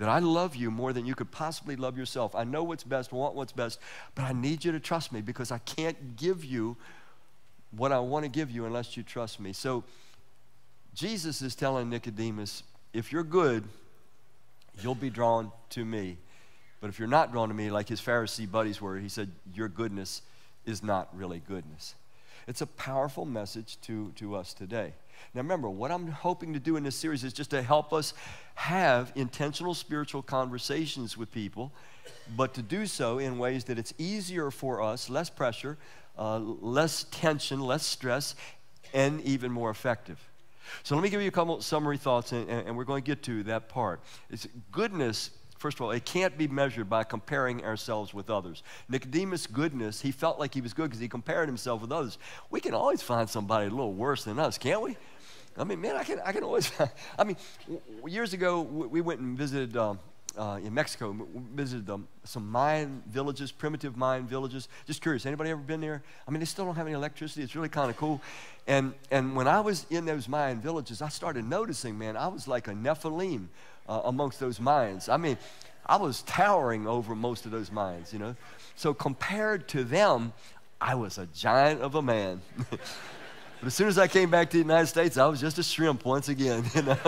[0.00, 2.34] that I love you more than you could possibly love yourself.
[2.34, 3.78] I know what's best, want what's best,
[4.14, 6.78] but I need you to trust me because I can't give you
[7.70, 9.52] what I want to give you unless you trust me.
[9.52, 9.84] So
[10.94, 12.62] Jesus is telling Nicodemus,
[12.94, 13.62] if you're good,
[14.80, 16.16] you'll be drawn to me.
[16.80, 19.68] But if you're not drawn to me, like his Pharisee buddies were, he said, your
[19.68, 20.22] goodness
[20.64, 21.94] is not really goodness.
[22.48, 24.94] It's a powerful message to, to us today.
[25.34, 28.14] Now, remember, what I'm hoping to do in this series is just to help us
[28.54, 31.72] have intentional spiritual conversations with people,
[32.36, 35.78] but to do so in ways that it's easier for us, less pressure,
[36.18, 38.34] uh, less tension, less stress,
[38.92, 40.18] and even more effective.
[40.82, 43.22] So, let me give you a couple summary thoughts, and, and we're going to get
[43.24, 44.00] to that part.
[44.30, 45.30] It's goodness
[45.60, 48.62] First of all, it can't be measured by comparing ourselves with others.
[48.88, 52.16] Nicodemus' goodness, he felt like he was good because he compared himself with others.
[52.48, 54.96] We can always find somebody a little worse than us, can't we?
[55.56, 56.70] I mean, man, I can, I can always,
[57.18, 57.36] I mean,
[58.06, 59.98] years ago, we went and visited um,
[60.38, 61.16] uh, in Mexico,
[61.54, 64.68] visited um, some Mayan villages, primitive Mayan villages.
[64.86, 66.02] Just curious, anybody ever been there?
[66.26, 67.42] I mean, they still don't have any electricity.
[67.42, 68.20] It's really kind of cool.
[68.66, 72.46] And, and when I was in those Mayan villages, I started noticing, man, I was
[72.46, 73.48] like a Nephilim
[73.88, 75.12] uh, amongst those Mayans.
[75.12, 75.36] I mean,
[75.84, 78.36] I was towering over most of those Mayans, you know.
[78.76, 80.32] So compared to them,
[80.80, 82.40] I was a giant of a man.
[83.60, 85.62] But as soon as I came back to the United States, I was just a
[85.62, 86.64] shrimp once again.
[86.74, 86.98] You know?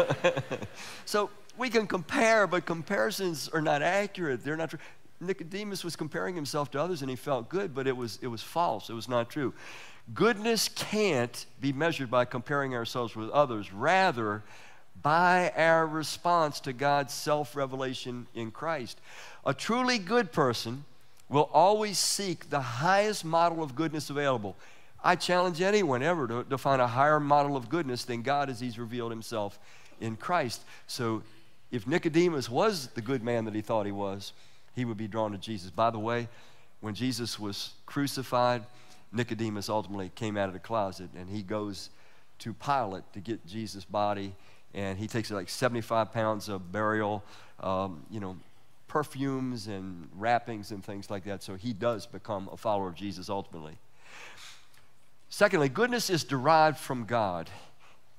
[1.07, 4.45] so we can compare, but comparisons are not accurate.
[4.45, 4.79] They're not true.
[5.21, 8.43] Nicodemus was comparing himself to others and he felt good, but it was, it was
[8.43, 8.91] false.
[8.91, 9.55] It was not true.
[10.13, 13.73] Goodness can't be measured by comparing ourselves with others.
[13.73, 14.43] Rather,
[15.01, 19.01] by our response to God's self revelation in Christ.
[19.47, 20.85] A truly good person
[21.29, 24.57] will always seek the highest model of goodness available.
[25.05, 28.61] I challenge anyone ever to, to find a higher model of goodness than God as
[28.61, 29.59] He's revealed Himself
[30.01, 30.63] in Christ.
[30.87, 31.23] So
[31.71, 34.33] if Nicodemus was the good man that he thought he was,
[34.77, 35.71] he would be drawn to Jesus.
[35.71, 36.29] By the way,
[36.81, 38.63] when Jesus was crucified,
[39.13, 41.91] Nicodemus ultimately came out of the closet and he goes
[42.41, 44.35] to Pilate to get Jesus' body
[44.75, 47.23] and he takes like 75 pounds of burial,
[47.61, 48.37] um, you know,
[48.89, 51.43] perfumes and wrappings and things like that.
[51.43, 53.79] So he does become a follower of Jesus ultimately.
[55.33, 57.49] Secondly, goodness is derived from God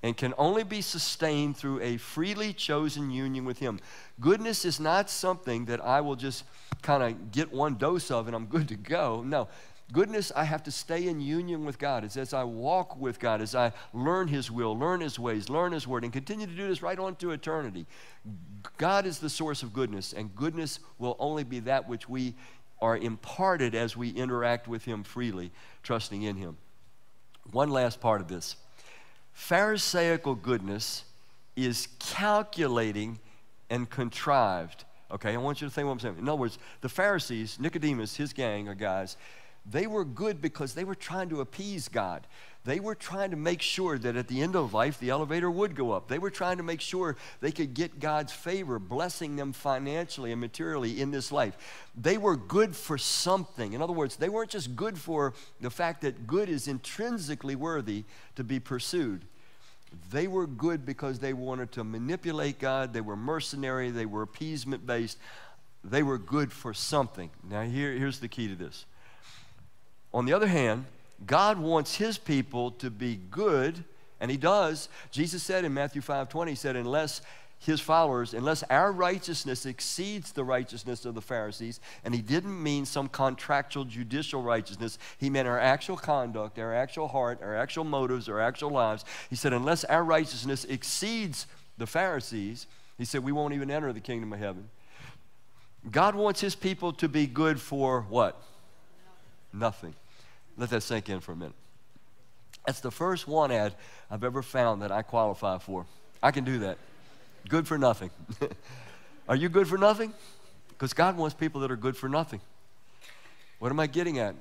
[0.02, 3.80] and can only be sustained through a freely chosen union with Him.
[4.20, 6.44] Goodness is not something that I will just
[6.82, 9.22] kind of get one dose of and I'm good to go.
[9.22, 9.48] No.
[9.92, 12.04] Goodness, I have to stay in union with God.
[12.04, 15.72] It's as I walk with God, as I learn His will, learn His ways, learn
[15.72, 17.86] His word, and continue to do this right on to eternity.
[18.80, 22.34] God is the source of goodness, and goodness will only be that which we
[22.82, 25.52] are imparted as we interact with Him freely,
[25.84, 26.58] trusting in Him.
[27.52, 28.56] One last part of this
[29.34, 31.06] Pharisaical goodness
[31.56, 33.20] is calculating
[33.70, 34.86] and contrived.
[35.12, 36.18] Okay, I want you to think what I'm saying.
[36.18, 39.18] In other words, the Pharisees, Nicodemus, his gang of guys,
[39.66, 42.28] They were good because they were trying to appease God.
[42.66, 45.76] They were trying to make sure that at the end of life, the elevator would
[45.76, 46.08] go up.
[46.08, 50.40] They were trying to make sure they could get God's favor, blessing them financially and
[50.40, 51.90] materially in this life.
[51.94, 53.74] They were good for something.
[53.74, 58.06] In other words, they weren't just good for the fact that good is intrinsically worthy
[58.38, 59.26] to be pursued.
[60.12, 62.94] They were good because they wanted to manipulate God.
[62.94, 63.92] They were mercenary.
[63.92, 65.18] They were appeasement based.
[65.84, 67.30] They were good for something.
[67.48, 68.86] Now, here, here's the key to this.
[70.14, 70.86] On the other hand,
[71.26, 73.84] God wants his people to be good,
[74.20, 74.90] and he does.
[75.12, 77.22] Jesus said in Matthew 5 20, he said, unless
[77.60, 82.86] his followers, unless our righteousness exceeds the righteousness of the Pharisees, and he didn't mean
[82.86, 88.28] some contractual judicial righteousness, he meant our actual conduct, our actual heart, our actual motives,
[88.28, 89.06] our actual lives.
[89.30, 94.02] He said, unless our righteousness exceeds the Pharisees, he said, we won't even enter the
[94.02, 94.70] kingdom of heaven.
[95.90, 98.42] God wants his people to be good for what?
[99.54, 99.96] Nothing.
[100.58, 101.56] Let that sink in for a minute.
[102.66, 103.74] That's the first one ad
[104.10, 105.86] I've ever found that I qualify for.
[106.22, 106.78] I can do that.
[107.50, 108.10] Good for nothing.
[109.28, 110.14] are you good for nothing?
[110.70, 112.40] Because God wants people that are good for nothing.
[113.60, 114.36] What am I getting at?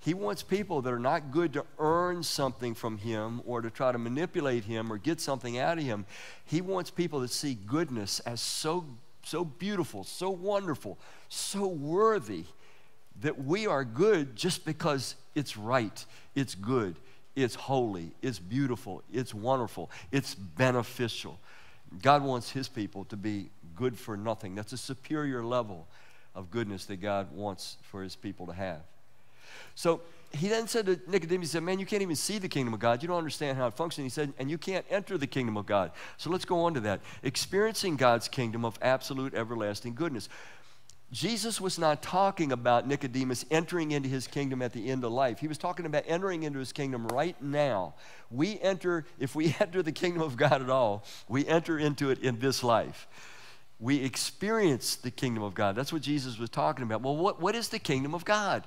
[0.00, 3.92] He wants people that are not good to earn something from Him or to try
[3.92, 6.06] to manipulate Him or get something out of Him.
[6.44, 8.84] He wants people that see goodness as so,
[9.24, 12.46] so beautiful, so wonderful, so worthy
[13.20, 16.96] that we are good just because it's right, it's good,
[17.36, 21.38] it's holy, it's beautiful, it's wonderful, it's beneficial.
[22.00, 24.54] God wants his people to be good for nothing.
[24.54, 25.86] That's a superior level
[26.34, 28.80] of goodness that God wants for his people to have.
[29.74, 30.00] So
[30.32, 32.80] he then said to Nicodemus, he said, Man, you can't even see the kingdom of
[32.80, 33.02] God.
[33.02, 34.04] You don't understand how it functions.
[34.04, 35.92] He said, And you can't enter the kingdom of God.
[36.16, 37.00] So let's go on to that.
[37.22, 40.28] Experiencing God's kingdom of absolute everlasting goodness.
[41.12, 45.38] Jesus was not talking about Nicodemus entering into his kingdom at the end of life.
[45.40, 47.94] He was talking about entering into his kingdom right now.
[48.30, 52.20] We enter, if we enter the kingdom of God at all, we enter into it
[52.20, 53.06] in this life.
[53.78, 55.76] We experience the kingdom of God.
[55.76, 57.02] That's what Jesus was talking about.
[57.02, 58.66] Well, what, what is the kingdom of God?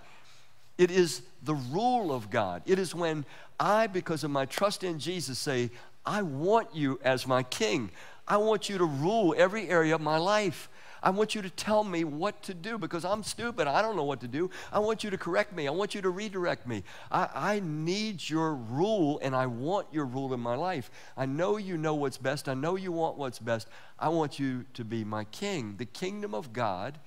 [0.77, 2.61] It is the rule of God.
[2.67, 3.25] It is when
[3.59, 5.71] I, because of my trust in Jesus, say,
[6.05, 7.89] I want you as my king.
[8.27, 10.69] I want you to rule every area of my life.
[11.05, 13.67] I want you to tell me what to do because I'm stupid.
[13.67, 14.49] I don't know what to do.
[14.73, 15.67] I want you to correct me.
[15.67, 16.83] I want you to redirect me.
[17.11, 20.89] I, I need your rule and I want your rule in my life.
[21.15, 22.49] I know you know what's best.
[22.49, 23.67] I know you want what's best.
[23.99, 25.75] I want you to be my king.
[25.77, 26.97] The kingdom of God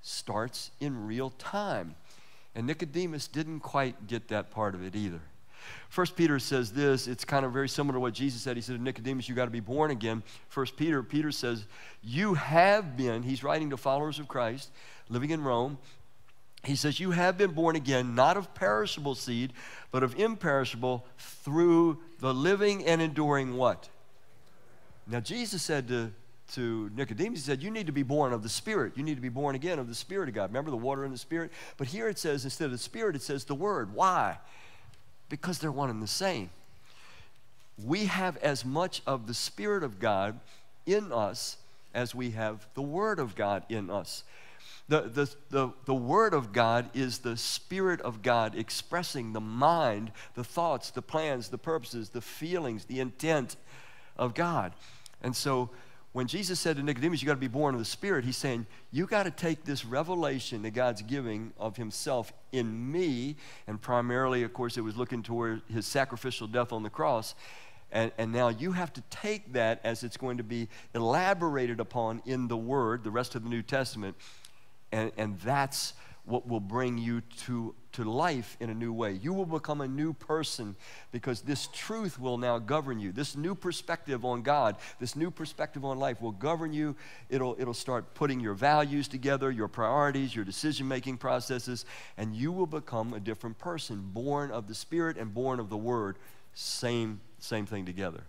[0.00, 1.96] starts in real time.
[2.54, 5.20] And Nicodemus didn't quite get that part of it either.
[5.88, 8.56] First Peter says this, it's kind of very similar to what Jesus said.
[8.56, 10.22] He said, to Nicodemus, you got to be born again.
[10.48, 11.66] First Peter, Peter says,
[12.02, 14.70] You have been, he's writing to followers of Christ
[15.08, 15.78] living in Rome.
[16.64, 19.52] He says, You have been born again, not of perishable seed,
[19.90, 23.88] but of imperishable through the living and enduring what?
[25.06, 26.12] Now, Jesus said to,
[26.54, 28.94] to Nicodemus, He said, You need to be born of the Spirit.
[28.96, 30.50] You need to be born again of the Spirit of God.
[30.50, 31.52] Remember the water and the Spirit?
[31.76, 33.94] But here it says, instead of the Spirit, it says the Word.
[33.94, 34.38] Why?
[35.28, 36.50] Because they're one and the same.
[37.82, 40.38] We have as much of the Spirit of God
[40.86, 41.56] in us
[41.92, 44.24] as we have the Word of God in us.
[44.88, 50.12] The, the, the, the Word of God is the Spirit of God expressing the mind,
[50.34, 53.56] the thoughts, the plans, the purposes, the feelings, the intent
[54.16, 54.72] of God.
[55.22, 55.70] And so
[56.14, 58.66] when Jesus said to Nicodemus, You got to be born of the Spirit, he's saying,
[58.92, 63.34] You got to take this revelation that God's giving of himself in me,
[63.66, 67.34] and primarily, of course, it was looking toward his sacrificial death on the cross.
[67.90, 72.22] And, and now you have to take that as it's going to be elaborated upon
[72.24, 74.16] in the Word, the rest of the New Testament,
[74.92, 75.94] and, and that's
[76.26, 79.12] what will bring you to, to life in a new way.
[79.12, 80.76] You will become a new person
[81.12, 83.12] because this truth will now govern you.
[83.12, 86.96] This new perspective on God, this new perspective on life will govern you.
[87.30, 91.84] It'll, it'll start putting your values together, your priorities, your decision making processes,
[92.16, 95.76] and you will become a different person, born of the Spirit and born of the
[95.76, 96.16] Word.
[96.54, 98.24] Same, same thing together.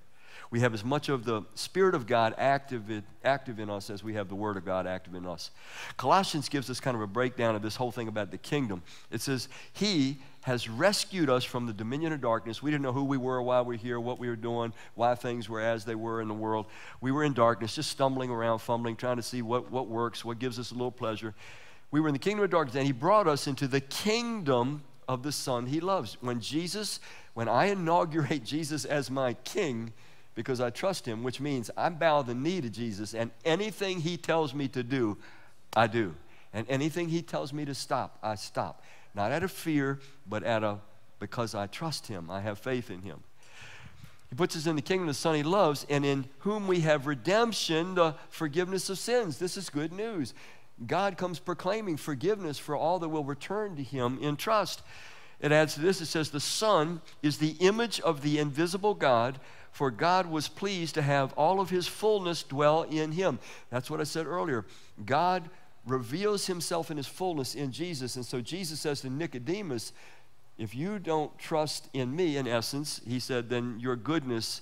[0.51, 4.03] We have as much of the Spirit of God active in, active in us as
[4.03, 5.51] we have the Word of God active in us.
[5.97, 8.83] Colossians gives us kind of a breakdown of this whole thing about the kingdom.
[9.11, 12.61] It says, He has rescued us from the dominion of darkness.
[12.61, 15.49] We didn't know who we were, why we're here, what we were doing, why things
[15.49, 16.67] were as they were in the world.
[17.01, 20.37] We were in darkness, just stumbling around, fumbling, trying to see what, what works, what
[20.37, 21.33] gives us a little pleasure.
[21.89, 25.23] We were in the kingdom of darkness, and He brought us into the kingdom of
[25.23, 26.17] the Son He loves.
[26.21, 26.99] When Jesus,
[27.33, 29.93] when I inaugurate Jesus as my king,
[30.35, 34.17] because I trust him, which means I bow the knee to Jesus, and anything he
[34.17, 35.17] tells me to do,
[35.75, 36.13] I do.
[36.53, 38.83] And anything he tells me to stop, I stop.
[39.13, 40.81] not out of fear, but out of
[41.19, 42.29] because I trust him.
[42.29, 43.23] I have faith in him.
[44.29, 46.81] He puts us in the kingdom of the Son he loves, and in whom we
[46.81, 49.37] have redemption, the forgiveness of sins.
[49.37, 50.33] This is good news.
[50.85, 54.81] God comes proclaiming forgiveness for all that will return to him in trust.
[55.39, 59.39] It adds to this it says, The Son is the image of the invisible God,
[59.75, 63.39] for God was pleased to have all of his fullness dwell in him.
[63.69, 64.63] That's what I said earlier.
[65.05, 65.49] God
[65.85, 68.15] reveals himself in his fullness in Jesus.
[68.15, 69.91] And so Jesus says to Nicodemus,
[70.57, 74.61] if you don't trust in me, in essence, he said, then your goodness,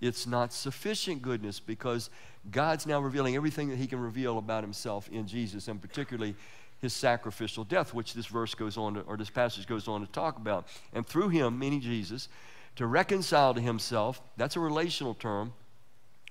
[0.00, 2.10] it's not sufficient goodness because
[2.50, 6.34] God's now revealing everything that he can reveal about himself in Jesus, and particularly
[6.80, 10.08] his sacrificial death, which this verse goes on to, or this passage goes on to
[10.08, 10.66] talk about.
[10.92, 12.28] And through him, meaning Jesus,
[12.76, 15.52] to reconcile to himself, that's a relational term,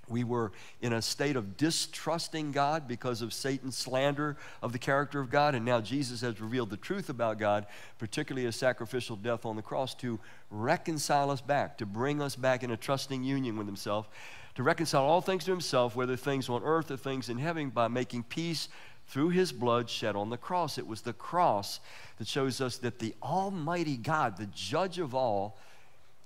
[0.10, 5.20] we were in a state of distrusting God because of Satan's slander of the character
[5.20, 5.56] of God.
[5.56, 7.68] And now Jesus has revealed the truth about God,
[7.98, 10.20] particularly his sacrificial death on the cross, to
[10.50, 14.10] reconcile us back, to bring us back in a trusting union with himself,
[14.56, 17.88] to reconcile all things to himself, whether things on earth or things in heaven, by
[17.88, 18.68] making peace
[19.08, 20.78] through his blood shed on the cross.
[20.78, 21.80] It was the cross
[22.18, 25.58] that shows us that the Almighty God, the judge of all,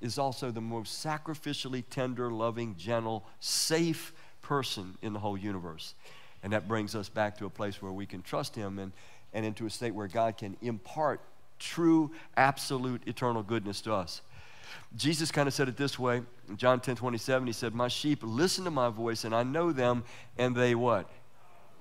[0.04, 5.96] is also the most sacrificially tender, loving, gentle, safe person in the whole universe.
[6.44, 8.92] And that brings us back to a place where we can trust Him and,
[9.34, 11.22] and into a state where God can impart
[11.58, 14.22] true, absolute, eternal goodness to us.
[14.98, 17.48] Jesus kind of said it this way in John 10 27.
[17.48, 20.04] He said, My sheep listen to my voice, and I know them,
[20.38, 21.10] and they what?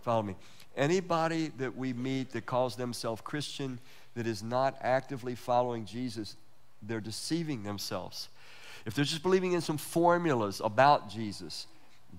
[0.03, 0.37] Follow me.
[0.77, 3.81] Anybody that we meet that calls themselves Christian
[4.15, 6.37] that is not actively following Jesus,
[6.83, 8.29] they're deceiving themselves.
[8.85, 11.67] If they're just believing in some formulas about Jesus,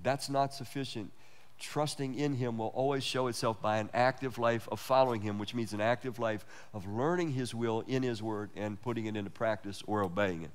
[0.01, 1.11] that's not sufficient.
[1.59, 5.53] Trusting in Him will always show itself by an active life of following Him, which
[5.53, 9.29] means an active life of learning His will in His Word and putting it into
[9.29, 10.51] practice or obeying it.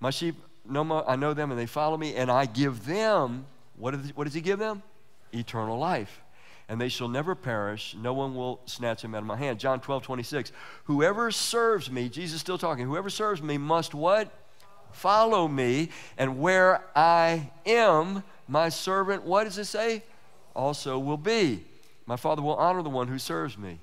[0.00, 0.34] My sheep
[0.68, 3.46] know my, I know them and they follow me, and I give them,
[3.76, 3.94] what,
[4.24, 4.82] does He give them?
[5.32, 6.20] Eternal life
[6.70, 7.96] and they shall never perish.
[8.00, 9.58] No one will snatch them out of my hand.
[9.58, 10.52] John 12, 26.
[10.84, 14.32] Whoever serves me, Jesus still talking, whoever serves me must what?
[14.92, 15.88] Follow me.
[16.16, 20.04] And where I am, my servant, what does it say?
[20.54, 21.64] Also will be.
[22.06, 23.80] My Father will honor the one who serves me.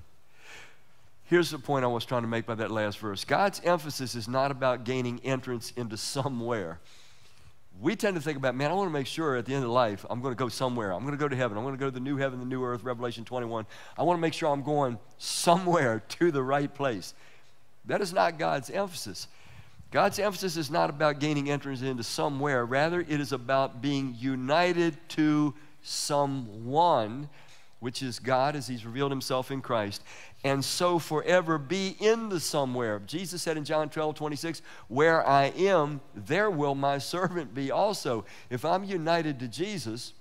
[1.24, 4.28] Here's the point I was trying to make by that last verse God's emphasis is
[4.28, 6.80] not about gaining entrance into somewhere
[7.80, 9.70] we tend to think about, man, I want to make sure at the end of
[9.70, 10.92] life I'm going to go somewhere.
[10.92, 11.56] I'm going to go to heaven.
[11.56, 13.66] I'm going to go to the new heaven, the new earth, Revelation 21.
[13.96, 17.14] I want to make sure I'm going somewhere to the right place.
[17.84, 19.28] That is not God's emphasis.
[19.90, 22.66] God's emphasis is not about gaining entrance into somewhere.
[22.66, 27.28] Rather, it is about being united to someone,
[27.80, 30.02] which is God as He's revealed Himself in Christ
[30.44, 33.00] and so forever be in the somewhere.
[33.00, 38.24] Jesus said in John 12, 26, Where I am, there will my servant be also.
[38.48, 40.12] If I'm united to Jesus,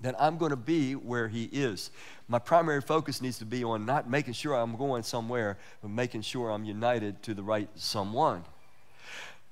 [0.00, 1.90] then I'm going to be where he is.
[2.28, 6.22] My primary focus needs to be on not making sure I'm going somewhere, but making
[6.22, 8.44] sure I'm united to the right someone.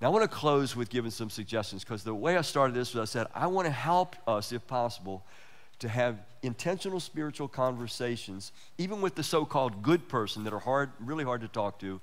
[0.01, 2.95] Now, I want to close with giving some suggestions because the way I started this
[2.95, 5.23] was I said, I want to help us, if possible,
[5.81, 10.91] to have intentional spiritual conversations, even with the so called good person that are hard,
[11.01, 12.01] really hard to talk to,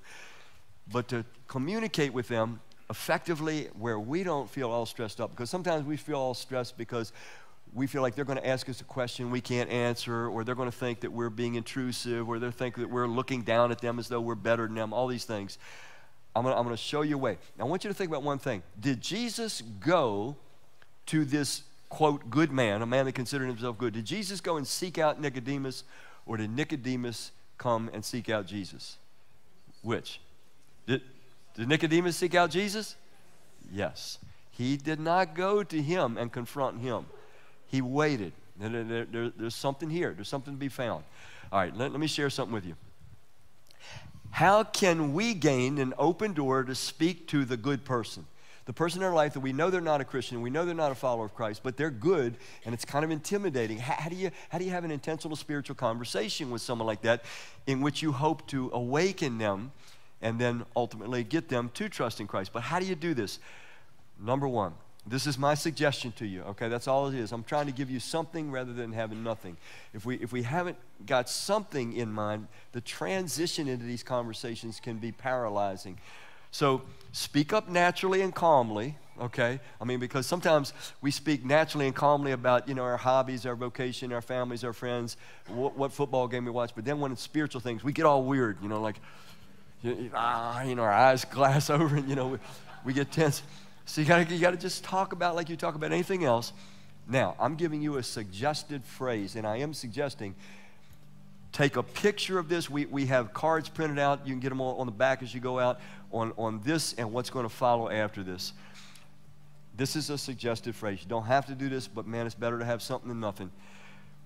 [0.92, 2.60] but to communicate with them
[2.90, 5.30] effectively where we don't feel all stressed up.
[5.30, 7.12] Because sometimes we feel all stressed because
[7.74, 10.54] we feel like they're going to ask us a question we can't answer, or they're
[10.54, 13.80] going to think that we're being intrusive, or they think that we're looking down at
[13.80, 15.58] them as though we're better than them, all these things.
[16.34, 17.36] I'm going, to, I'm going to show you a way.
[17.58, 18.62] Now, I want you to think about one thing.
[18.80, 20.36] Did Jesus go
[21.06, 23.94] to this quote, good man, a man that considered himself good.
[23.94, 25.84] Did Jesus go and seek out Nicodemus,
[26.26, 28.98] or did Nicodemus come and seek out Jesus?
[29.82, 30.20] Which?
[30.86, 31.02] Did,
[31.54, 32.96] did Nicodemus seek out Jesus?
[33.72, 34.18] Yes.
[34.50, 37.06] He did not go to him and confront him,
[37.66, 38.32] he waited.
[38.58, 41.04] There, there, there, there's something here, there's something to be found.
[41.52, 42.74] All right, let, let me share something with you.
[44.30, 48.26] How can we gain an open door to speak to the good person?
[48.68, 50.74] The person in our life that we know they're not a Christian, we know they're
[50.74, 53.78] not a follower of Christ, but they're good, and it's kind of intimidating.
[53.78, 57.00] How, how, do you, how do you have an intentional spiritual conversation with someone like
[57.00, 57.24] that
[57.66, 59.72] in which you hope to awaken them
[60.20, 62.52] and then ultimately get them to trust in Christ?
[62.52, 63.38] But how do you do this?
[64.20, 64.74] Number one,
[65.06, 66.68] this is my suggestion to you, okay?
[66.68, 67.32] That's all it is.
[67.32, 69.56] I'm trying to give you something rather than having nothing.
[69.94, 74.98] If we, if we haven't got something in mind, the transition into these conversations can
[74.98, 75.98] be paralyzing.
[76.50, 76.82] So
[77.12, 79.60] speak up naturally and calmly, okay?
[79.80, 83.56] I mean, because sometimes we speak naturally and calmly about, you know, our hobbies, our
[83.56, 85.16] vocation, our families, our friends,
[85.48, 88.22] what, what football game we watch, but then when it's spiritual things, we get all
[88.22, 89.00] weird, you know, like,
[89.82, 92.38] you, ah, you know, our eyes glass over and, you know, we,
[92.84, 93.42] we get tense.
[93.84, 96.52] So you gotta, you gotta just talk about like you talk about anything else.
[97.08, 100.34] Now, I'm giving you a suggested phrase, and I am suggesting
[101.52, 102.68] take a picture of this.
[102.68, 104.26] We, we have cards printed out.
[104.26, 105.80] You can get them on, on the back as you go out
[106.12, 108.52] on, on this and what's going to follow after this.
[109.76, 111.00] This is a suggested phrase.
[111.02, 113.50] You don't have to do this, but man, it's better to have something than nothing.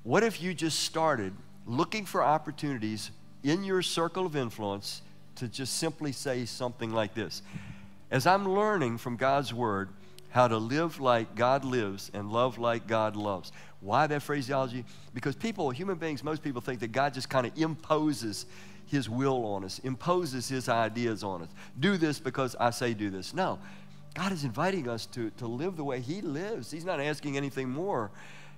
[0.02, 1.34] What if you just started
[1.66, 3.10] looking for opportunities
[3.42, 5.02] in your circle of influence
[5.36, 7.42] to just simply say something like this?
[8.10, 9.90] As I'm learning from God's Word,
[10.32, 13.52] how to live like God lives and love like God loves.
[13.80, 14.84] Why that phraseology?
[15.12, 18.46] Because people, human beings, most people think that God just kind of imposes
[18.92, 21.48] his will on us, imposes his ideas on us.
[21.80, 23.32] Do this because I say do this.
[23.32, 23.58] No.
[24.14, 26.70] God is inviting us to, to live the way he lives.
[26.70, 28.10] He's not asking anything more.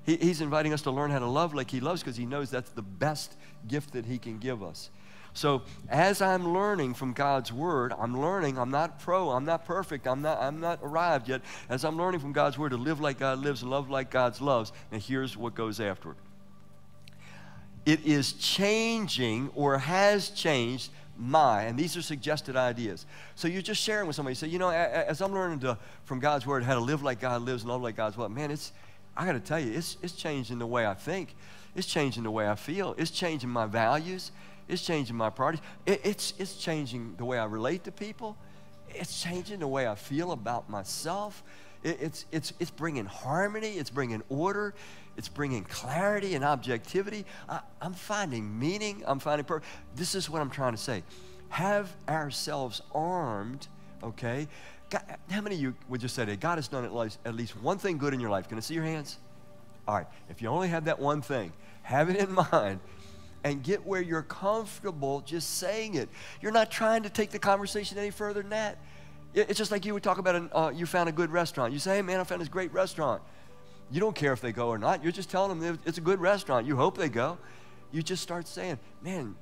[0.05, 2.51] He, he's inviting us to learn how to love like he loves because he knows
[2.51, 3.37] that's the best
[3.69, 4.91] gift that he can give us.
[5.35, 10.09] So as I'm learning from God's word, I'm learning, I'm not pro, I'm not perfect,
[10.09, 11.43] I'm not, I'm not arrived yet.
[11.69, 14.41] As I'm learning from God's word to live like God lives and love like God's
[14.41, 16.17] loves, and here's what goes afterward.
[17.87, 23.07] It is changing or has changed my, and these are suggested ideas.
[23.35, 24.33] So you're just sharing with somebody.
[24.33, 27.21] You say, you know, as I'm learning to, from God's word how to live like
[27.21, 28.73] God lives and love like God's love, man, it's,
[29.17, 31.37] I got to tell you, it's, it's changing the way I think.
[31.77, 32.95] It's changing the way I feel.
[32.99, 34.33] It's changing my values.
[34.69, 35.61] It's changing my priorities.
[35.87, 38.37] It, it's, it's changing the way I relate to people.
[38.89, 41.43] It's changing the way I feel about myself.
[41.85, 43.75] It, it's, it's, it's bringing harmony.
[43.79, 44.75] It's bringing order.
[45.17, 47.25] It's bringing clarity and objectivity.
[47.49, 49.05] I, am finding meaning.
[49.07, 49.69] I'm finding purpose.
[49.95, 51.05] This is what I'm trying to say.
[51.51, 53.69] Have ourselves armed,
[54.03, 54.49] okay?
[54.91, 57.35] God, how many of you would just say that God has done at least, at
[57.37, 58.49] least one thing good in your life?
[58.49, 59.19] Can I see your hands?
[59.87, 60.07] All right.
[60.31, 62.81] If you only have that one thing, have it in mind
[63.45, 66.09] and get where you're comfortable just saying it.
[66.41, 68.79] You're not trying to take the conversation any further than that.
[69.35, 71.73] It's just like you would talk about an, uh, you found a good restaurant.
[71.73, 73.21] You say, hey, man, I found this great restaurant.
[73.91, 75.03] You don't care if they go or not.
[75.03, 76.67] You're just telling them it's a good restaurant.
[76.67, 77.39] You hope they go.
[77.91, 79.35] You just start saying, man,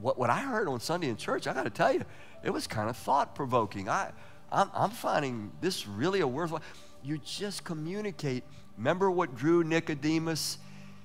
[0.00, 2.04] what, what I heard on Sunday in church, I got to tell you,
[2.44, 3.88] it was kind of thought provoking.
[3.88, 4.12] I,
[4.52, 6.62] I'm, I'm finding this really a worthwhile.
[7.02, 8.44] You just communicate.
[8.76, 10.58] Remember what drew Nicodemus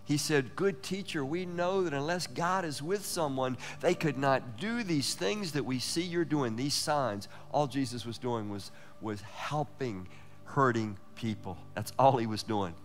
[0.05, 4.57] he said, Good teacher, we know that unless God is with someone, they could not
[4.57, 7.27] do these things that we see you're doing, these signs.
[7.51, 10.07] All Jesus was doing was, was helping
[10.45, 11.57] hurting people.
[11.73, 12.75] That's all he was doing.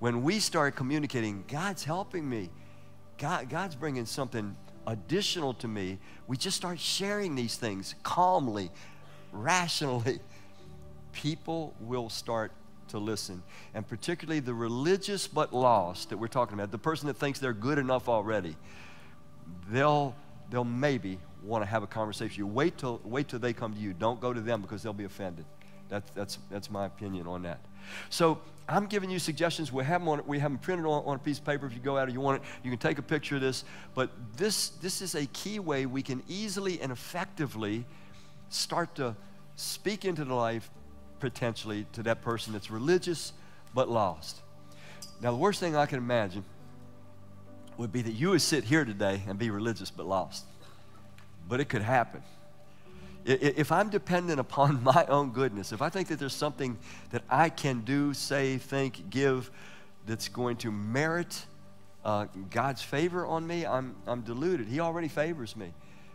[0.00, 2.50] When we start communicating, God's helping me,
[3.16, 4.56] God, God's bringing something
[4.86, 8.70] additional to me, we just start sharing these things calmly,
[9.32, 10.20] rationally.
[11.12, 12.52] People will start
[12.88, 13.42] to listen.
[13.74, 17.52] And particularly the religious but lost that we're talking about, the person that thinks they're
[17.52, 18.56] good enough already,
[19.70, 20.14] they'll,
[20.50, 22.38] they'll maybe want to have a conversation.
[22.38, 23.92] You wait till, wait till they come to you.
[23.92, 25.44] Don't go to them because they'll be offended.
[25.88, 27.60] That's, that's, that's my opinion on that.
[28.10, 29.72] So I'm giving you suggestions.
[29.72, 31.66] We have them, on, we have them printed on, on a piece of paper.
[31.66, 33.64] If you go out or you want it, you can take a picture of this.
[33.94, 37.84] But this, this is a key way we can easily and effectively
[38.48, 39.14] start to
[39.54, 40.70] speak into the life
[41.20, 43.32] potentially to that person that's religious
[43.74, 44.40] but lost.
[45.20, 46.44] Now, the worst thing I can imagine
[47.78, 50.44] would be that you would sit here today and be religious but lost.
[51.48, 52.22] But it could happen.
[53.24, 56.78] If I'm dependent upon my own goodness, if I think that there's something
[57.10, 59.50] that I can do, say, think, give
[60.06, 61.44] that's going to merit
[62.04, 64.68] uh, God's favor on me, I'm, I'm deluded.
[64.68, 65.72] He already favors me.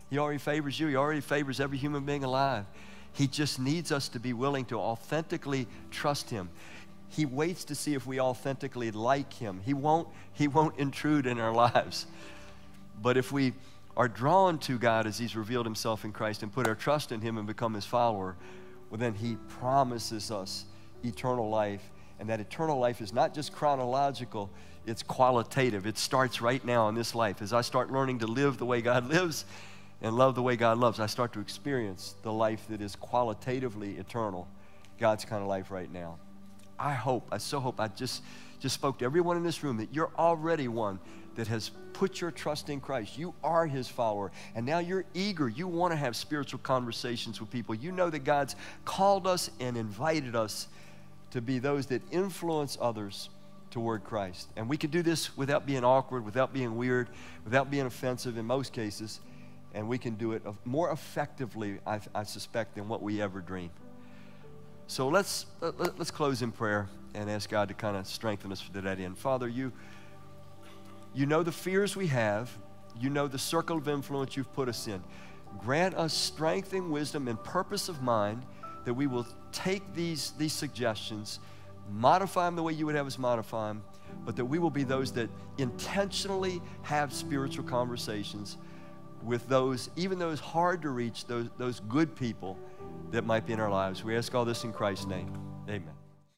[0.09, 0.87] He already favors you.
[0.87, 2.65] He already favors every human being alive.
[3.13, 6.49] He just needs us to be willing to authentically trust Him.
[7.09, 9.61] He waits to see if we authentically like Him.
[9.65, 12.07] He won't, he won't intrude in our lives.
[13.01, 13.53] But if we
[13.97, 17.21] are drawn to God as He's revealed Himself in Christ and put our trust in
[17.21, 18.35] Him and become His follower,
[18.89, 20.65] well, then He promises us
[21.03, 21.89] eternal life.
[22.19, 24.49] And that eternal life is not just chronological,
[24.85, 25.85] it's qualitative.
[25.85, 27.41] It starts right now in this life.
[27.41, 29.45] As I start learning to live the way God lives,
[30.01, 33.97] and love the way God loves, I start to experience the life that is qualitatively
[33.97, 34.47] eternal,
[34.99, 36.17] God's kind of life right now.
[36.79, 38.23] I hope, I so hope, I just,
[38.59, 40.99] just spoke to everyone in this room that you're already one
[41.35, 43.17] that has put your trust in Christ.
[43.17, 44.31] You are his follower.
[44.55, 45.47] And now you're eager.
[45.47, 47.75] You want to have spiritual conversations with people.
[47.75, 50.67] You know that God's called us and invited us
[51.29, 53.29] to be those that influence others
[53.69, 54.49] toward Christ.
[54.57, 57.07] And we can do this without being awkward, without being weird,
[57.45, 59.21] without being offensive in most cases
[59.73, 63.71] and we can do it more effectively, I, I suspect, than what we ever dream.
[64.87, 68.05] So let's, let, us let us close in prayer and ask God to kind of
[68.07, 69.17] strengthen us to that end.
[69.17, 69.71] Father, you,
[71.13, 72.49] you know the fears we have.
[72.99, 75.01] You know the circle of influence you've put us in.
[75.59, 78.43] grant us strength and wisdom and purpose of mind
[78.85, 81.39] that we will take these, these suggestions,
[81.89, 83.83] modify them the way you would have us modify them,
[84.25, 88.57] but that we will be those that intentionally have spiritual conversations
[89.23, 92.57] with those, even those hard to reach, those, those good people
[93.11, 94.03] that might be in our lives.
[94.03, 95.33] We ask all this in Christ's name.
[95.67, 96.00] Amen.